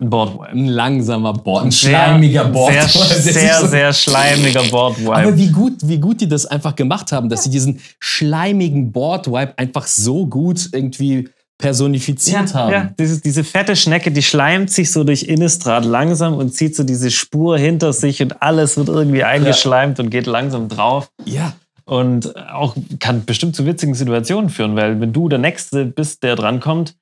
[0.00, 0.50] Ein Boardwipe.
[0.50, 2.72] Ein langsamer Board, ein schleimiger Board.
[2.72, 2.86] Sehr,
[3.32, 5.14] sehr, so- sehr schleimiger Boardwipe.
[5.14, 9.56] Aber wie gut, wie gut die das einfach gemacht haben, dass sie diesen schleimigen Boardwipe
[9.58, 11.28] einfach so gut irgendwie
[11.62, 12.72] personifiziert haben.
[12.72, 16.82] Ja, diese, diese fette Schnecke, die schleimt sich so durch Innistrad langsam und zieht so
[16.84, 21.10] diese Spur hinter sich und alles wird irgendwie eingeschleimt und geht langsam drauf.
[21.24, 21.54] ja.
[21.84, 26.36] Und auch kann bestimmt zu witzigen Situationen führen, weil wenn du der Nächste bist, der
[26.36, 26.94] drankommt,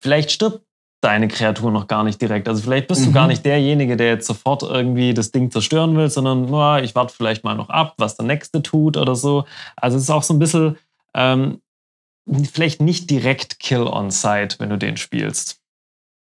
[0.00, 0.60] vielleicht stirbt
[1.00, 2.48] deine Kreatur noch gar nicht direkt.
[2.48, 3.14] Also vielleicht bist du Mhm.
[3.14, 7.12] gar nicht derjenige, der jetzt sofort irgendwie das Ding zerstören will, sondern nur, ich warte
[7.14, 9.44] vielleicht mal noch ab, was der Nächste tut oder so.
[9.76, 10.76] Also es ist auch so ein bisschen
[11.14, 11.58] ähm,
[12.52, 15.60] vielleicht nicht direkt Kill on Sight, wenn du den spielst.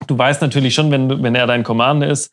[0.07, 2.33] Du weißt natürlich schon, wenn, wenn er dein Commander ist,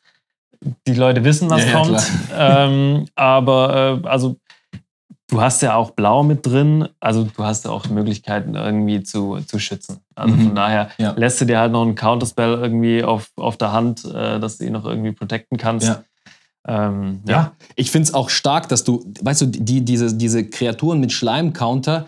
[0.87, 2.11] die Leute wissen, was Ja, ja, kommt.
[2.33, 4.37] ähm, aber äh, also
[5.29, 9.39] du hast ja auch Blau mit drin, also du hast ja auch Möglichkeiten irgendwie zu,
[9.45, 9.99] zu schützen.
[10.15, 10.43] Also Mhm.
[10.45, 11.11] von daher Ja.
[11.17, 14.65] lässt du dir halt noch einen Counterspell irgendwie auf, auf der Hand, äh, dass du
[14.65, 15.87] ihn noch irgendwie protecten kannst.
[15.87, 16.03] Ja.
[16.67, 20.99] Ähm, Ja, ich finde es auch stark, dass du, weißt du, die, diese, diese Kreaturen
[20.99, 22.05] mit Schleim-Counter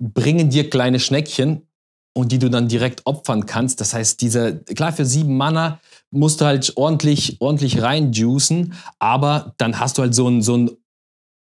[0.00, 1.66] bringen dir kleine Schneckchen
[2.12, 3.80] und die du dann direkt opfern kannst.
[3.80, 5.80] Das heißt, dieser, klar, für sieben Mana
[6.10, 10.70] musst du halt ordentlich, ordentlich reinjuicen, aber dann hast du halt so ein, so ein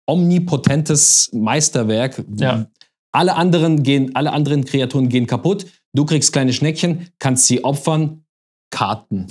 [0.08, 2.24] omnipotentes Meisterwerk.
[2.36, 2.66] Ja.
[3.12, 5.66] Alle anderen gehen, alle anderen Kreaturen gehen kaputt.
[5.94, 8.24] Du kriegst kleine Schneckchen, kannst sie opfern.
[8.70, 9.28] Karten.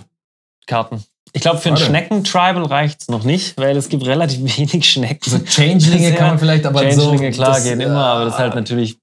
[0.67, 1.05] Karten.
[1.33, 1.77] Ich glaube, für ein.
[1.77, 5.31] Schnecken-Tribal reicht es noch nicht, weil es gibt relativ wenig Schnecken.
[5.31, 7.43] So Changelinge kann man vielleicht aber Changelinge, so.
[7.43, 8.99] klar, das, gehen äh, immer, aber das ist halt natürlich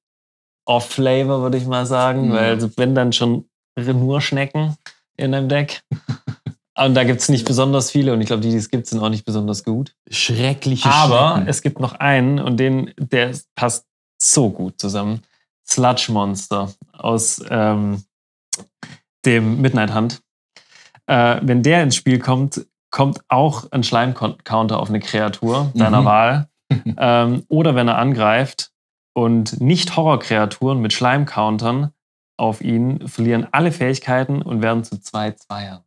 [0.66, 2.34] off-flavor, würde ich mal sagen, Mhm.
[2.34, 3.46] weil wenn dann schon
[3.78, 4.76] nur Schnecken
[5.18, 5.82] in einem Deck.
[6.76, 9.00] Und da gibt es nicht besonders viele und ich glaube, die, die es gibt, sind
[9.00, 9.94] auch nicht besonders gut.
[10.10, 11.48] Schreckliche Aber Schnecken.
[11.48, 13.86] es gibt noch einen und den, der passt
[14.20, 15.22] so gut zusammen.
[15.68, 18.04] Sludge Monster aus ähm,
[19.24, 20.22] dem Midnight Hunt.
[21.06, 26.06] Äh, wenn der ins Spiel kommt, kommt auch ein Schleim-Counter auf eine Kreatur deiner Mhm.
[26.06, 26.48] Wahl.
[26.98, 28.72] ähm, oder wenn er angreift
[29.14, 31.92] und nicht Horrorkreaturen mit Schleim-Countern
[32.40, 35.84] auf ihn verlieren alle Fähigkeiten und werden zu zwei Zweiern.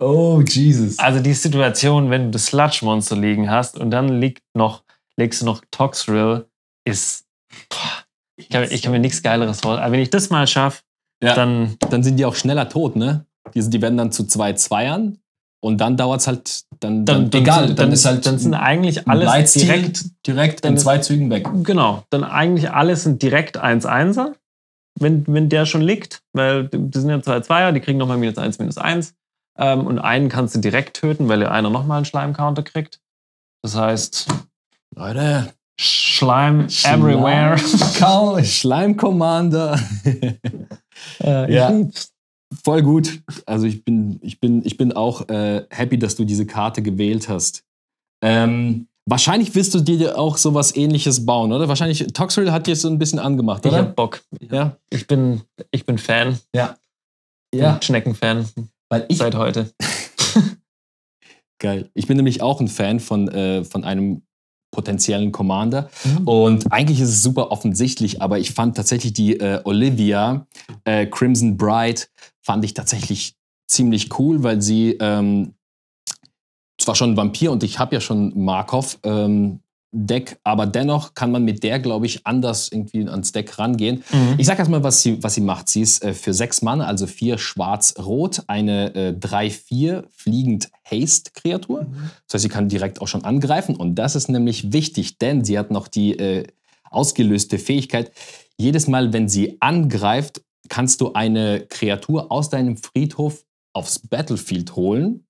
[0.00, 0.98] Oh, Jesus.
[0.98, 4.84] Also die Situation, wenn du das Sludge-Monster liegen hast und dann liegt noch,
[5.16, 6.48] legst du noch Toxrill,
[6.86, 7.26] ist.
[7.68, 8.04] Boah,
[8.36, 9.84] ich, kann, ich kann mir nichts Geileres vorstellen.
[9.84, 10.82] Aber wenn ich das mal schaffe,
[11.22, 11.34] Ja.
[11.34, 11.76] dann.
[11.90, 13.26] dann sind die auch schneller tot, ne?
[13.54, 15.18] Die, die werden dann zu zwei Zweiern
[15.64, 19.08] und dann dauert es halt, dann, dann, egal, dann, dann, ist halt dann sind eigentlich
[19.08, 20.04] alles Blightstil direkt.
[20.26, 21.48] direkt dann in zwei Zügen weg.
[21.62, 24.34] Genau, dann eigentlich alles sind direkt 1-1er,
[25.00, 28.36] wenn, wenn der schon liegt, weil die sind ja zwei Zweier, die kriegen nochmal minus
[28.36, 29.14] 1, minus 1.
[29.56, 33.00] Ähm, und einen kannst du direkt töten, weil einer nochmal einen Schleim-Counter kriegt.
[33.62, 34.26] Das heißt,
[34.94, 35.50] Leute,
[35.80, 37.56] Schleim everywhere.
[37.56, 39.80] Schleim, Schleim-Commander.
[41.22, 41.70] Äh, ich Ja.
[41.70, 42.13] lieb's.
[42.62, 43.22] Voll gut.
[43.46, 47.28] Also ich bin, ich bin, ich bin auch äh, happy, dass du diese Karte gewählt
[47.28, 47.64] hast.
[48.22, 51.68] Ähm, wahrscheinlich willst du dir auch sowas ähnliches bauen, oder?
[51.68, 53.80] Wahrscheinlich, Toxrill hat dir so ein bisschen angemacht, Ich oder?
[53.82, 54.22] hab Bock.
[54.50, 54.76] ja.
[54.90, 56.38] Ich bin, ich bin Fan.
[56.54, 56.76] Ja.
[57.50, 58.48] Bin Schneckenfan
[58.88, 59.70] Weil ich, seit heute.
[61.60, 61.90] Geil.
[61.94, 64.22] Ich bin nämlich auch ein Fan von, äh, von einem
[64.74, 65.88] potenziellen Commander.
[66.04, 66.28] Mhm.
[66.28, 70.46] Und eigentlich ist es super offensichtlich, aber ich fand tatsächlich die äh, Olivia
[70.84, 72.02] äh, Crimson Bride
[72.42, 73.34] fand ich tatsächlich
[73.66, 75.54] ziemlich cool, weil sie ähm,
[76.78, 79.60] zwar schon ein Vampir und ich habe ja schon Markov ähm,
[79.96, 84.02] Deck, aber dennoch kann man mit der, glaube ich, anders irgendwie ans Deck rangehen.
[84.12, 84.34] Mhm.
[84.38, 85.68] Ich sag erstmal, was sie, was sie macht.
[85.68, 91.86] Sie ist äh, für sechs Mann, also vier schwarz-rot, eine äh, 3-4 fliegend Haste-Kreatur.
[92.26, 93.76] Das heißt, sie kann direkt auch schon angreifen.
[93.76, 96.44] Und das ist nämlich wichtig, denn sie hat noch die äh,
[96.90, 98.10] ausgelöste Fähigkeit.
[98.58, 105.26] Jedes Mal, wenn sie angreift, kannst du eine Kreatur aus deinem Friedhof aufs Battlefield holen.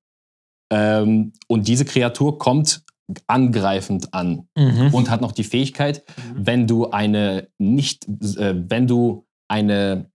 [0.70, 2.83] Ähm, und diese Kreatur kommt
[3.26, 4.92] angreifend an Mhm.
[4.92, 8.06] und hat noch die Fähigkeit, wenn du eine nicht,
[8.38, 10.10] äh, wenn du eine,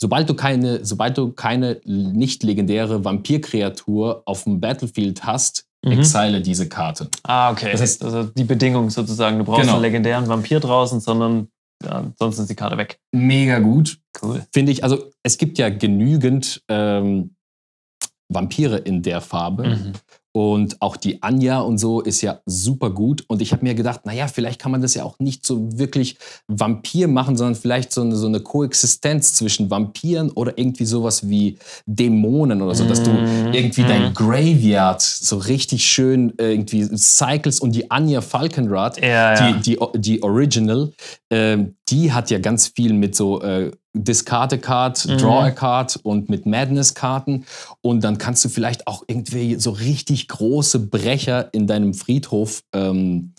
[0.00, 5.92] sobald du keine, sobald du keine nicht legendäre Vampirkreatur auf dem Battlefield hast, Mhm.
[5.92, 7.08] exile diese Karte.
[7.22, 7.70] Ah, okay.
[7.72, 9.38] Das heißt, also die Bedingung sozusagen.
[9.38, 9.74] Du brauchst Genau.
[9.74, 11.48] einen legendären Vampir draußen, sondern
[11.84, 12.98] ja, sonst ist die Karte weg.
[13.12, 14.44] Mega gut, Cool.
[14.52, 14.82] finde ich.
[14.82, 17.34] Also es gibt ja genügend ähm,
[18.28, 19.68] Vampire in der Farbe.
[19.68, 19.92] Mhm.
[20.36, 23.24] Und auch die Anja und so ist ja super gut.
[23.26, 26.18] Und ich habe mir gedacht, naja, vielleicht kann man das ja auch nicht so wirklich
[26.46, 31.56] Vampir machen, sondern vielleicht so eine, so eine Koexistenz zwischen Vampiren oder irgendwie sowas wie
[31.86, 33.54] Dämonen oder so, dass du Mhm.
[33.54, 33.88] irgendwie Mhm.
[33.88, 39.06] dein Graveyard so richtig schön äh, irgendwie cycles und die Anja Falkenrad, Ja,
[39.40, 39.52] ja.
[39.52, 40.92] die, die, die Original,
[41.30, 43.70] ähm, die hat ja ganz viel mit so äh,
[44.04, 45.18] Discard a Card, Mhm.
[45.18, 47.44] Draw a Card und mit Madness-Karten.
[47.82, 53.32] Und dann kannst du vielleicht auch irgendwie so richtig große Brecher in deinem Friedhof ähm,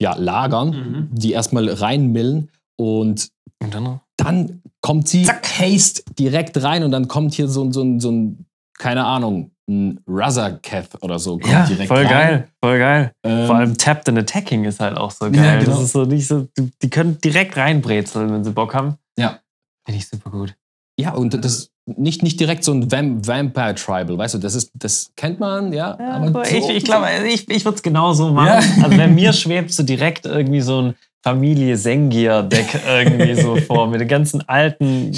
[0.00, 1.08] ja, lagern, Mhm.
[1.12, 3.28] die erstmal reinmillen und
[3.62, 7.98] Und dann dann kommt sie Haste direkt rein und dann kommt hier so, ein- so,
[7.98, 8.46] so ein,
[8.78, 11.38] keine Ahnung, ein Razorcath oder so.
[11.38, 12.08] Kommt Ja, direkt voll rein.
[12.08, 13.12] geil, voll geil.
[13.24, 15.58] Ähm, Vor allem Tapped and Attacking ist halt auch so Ja, geil.
[15.64, 15.72] genau.
[15.72, 16.46] Das ist so nicht so,
[16.82, 18.96] die können direkt reinbrezeln, wenn sie Bock haben.
[19.18, 19.40] Ja.
[19.86, 20.54] Finde ich super gut.
[20.98, 24.72] Ja, und das nicht, nicht direkt so ein Vam Vampire Tribal, weißt du, das ist,
[24.74, 25.96] das kennt man, ja.
[25.98, 28.46] aber so- ich ich glaube, ich, ich würde es genauso machen.
[28.78, 28.84] Ja.
[28.84, 34.00] Also wenn mir schwebt so direkt irgendwie so ein Familie Sengier-Deck irgendwie so vor, mit
[34.00, 35.12] den ganzen alten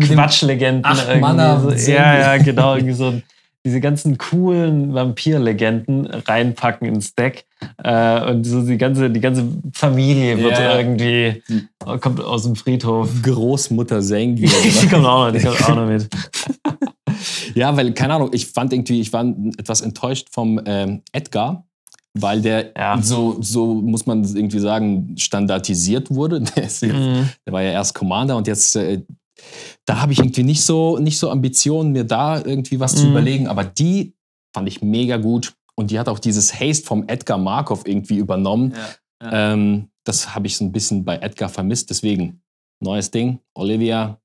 [0.00, 0.84] Quatschlegenden.
[0.84, 1.70] Irgendwie Mana so.
[1.70, 2.74] Ja, ja, genau.
[2.76, 3.20] Irgendwie so
[3.64, 7.46] diese ganzen coolen Vampir-Legenden reinpacken ins Deck.
[7.82, 10.78] Äh, und so die ganze, die ganze Familie wird Ja, ja.
[10.78, 11.42] irgendwie,
[12.00, 13.08] kommt aus dem Friedhof.
[13.22, 14.42] Großmutter Sengi.
[14.82, 16.08] Die kommt auch noch, die kommt auch noch mit.
[17.54, 19.24] ja, weil, keine Ahnung, ich fand irgendwie, ich war
[19.58, 21.64] etwas enttäuscht vom ähm, Edgar,
[22.12, 23.00] weil der Ja.
[23.00, 26.40] so, so, muss man irgendwie sagen, standardisiert wurde.
[26.54, 27.28] Der, jetzt, Mhm.
[27.46, 29.02] der war ja erst Commander und jetzt, äh,
[29.86, 33.10] da habe ich irgendwie nicht so, nicht so Ambitionen, mir da irgendwie was zu Mhm.
[33.10, 33.48] überlegen.
[33.48, 34.14] Aber die
[34.54, 35.54] fand ich mega gut.
[35.76, 38.74] Und die hat auch dieses Haste vom Edgar Markov irgendwie übernommen.
[39.22, 39.52] Ja.
[39.52, 41.90] Ähm, das habe ich so ein bisschen bei Edgar vermisst.
[41.90, 42.42] Deswegen,
[42.80, 43.40] neues Ding.
[43.54, 44.18] Olivia,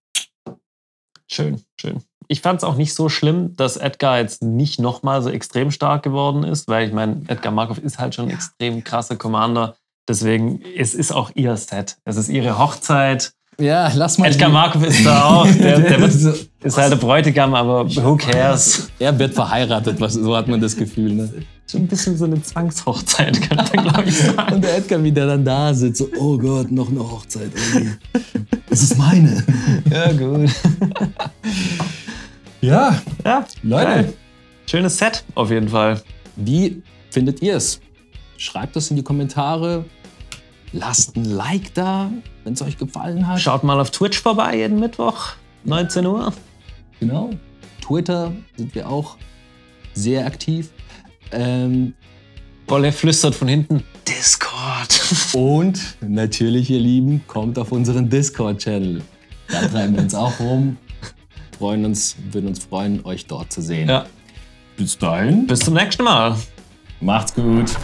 [1.32, 2.02] Schön, schön.
[2.28, 6.04] Ich fand es auch nicht so schlimm, dass Edgar jetzt nicht nochmal so extrem stark
[6.04, 9.76] geworden ist, weil ich meine, Edgar Markov ist halt schon ein extrem krasser Commander.
[10.08, 11.98] Deswegen, es ist auch ihr Set.
[12.04, 13.34] Es ist ihre Hochzeit.
[13.60, 14.28] Ja, lass mal.
[14.28, 15.46] Edgar Markov ist da auch.
[15.48, 18.90] Der, der wird, ist halt der Bräutigam, aber who cares?
[19.00, 21.14] er wird verheiratet, was, so hat man das Gefühl.
[21.14, 21.30] Ne?
[21.70, 24.56] Schon ein bisschen so eine Zwangshochzeit, könnte man, glaube ich, sagen.
[24.56, 27.52] Und der Edgar wieder dann da sitzt, so, oh Gott, noch eine Hochzeit.
[27.74, 27.92] Irgendwie.
[28.70, 29.44] Das ist meine.
[29.92, 30.50] Ja, gut.
[32.62, 33.86] Ja, Ja, Leute.
[33.86, 34.14] geil.
[34.70, 36.02] Schönes Set, auf jeden Fall.
[36.36, 37.80] wie findet ihr es?
[38.38, 39.86] Schreibt das in die Kommentare.
[40.72, 42.12] Lasst ein Like da,
[42.44, 43.42] wenn es euch gefallen hat.
[43.42, 45.34] Schaut mal auf Twitch vorbei jeden Mittwoch,
[45.66, 46.34] 19 Uhr.
[47.00, 47.32] Genau.
[47.82, 49.18] Twitter sind wir auch
[49.94, 50.70] sehr aktiv.
[51.32, 51.94] Ähm,
[52.68, 53.84] Wolle flüstert von hinten.
[54.08, 55.34] Discord.
[55.34, 59.02] und natürlich, ihr Lieben, kommt auf unseren Discord-Channel.
[59.48, 60.78] Da treiben wir uns auch rum.
[61.58, 63.90] Freuen uns, würden uns freuen, euch dort zu sehen.
[63.90, 64.06] Ja.
[64.78, 65.48] Bis dahin.
[65.48, 66.38] Bis zum nächsten Mal.
[67.02, 67.76] Macht's gut.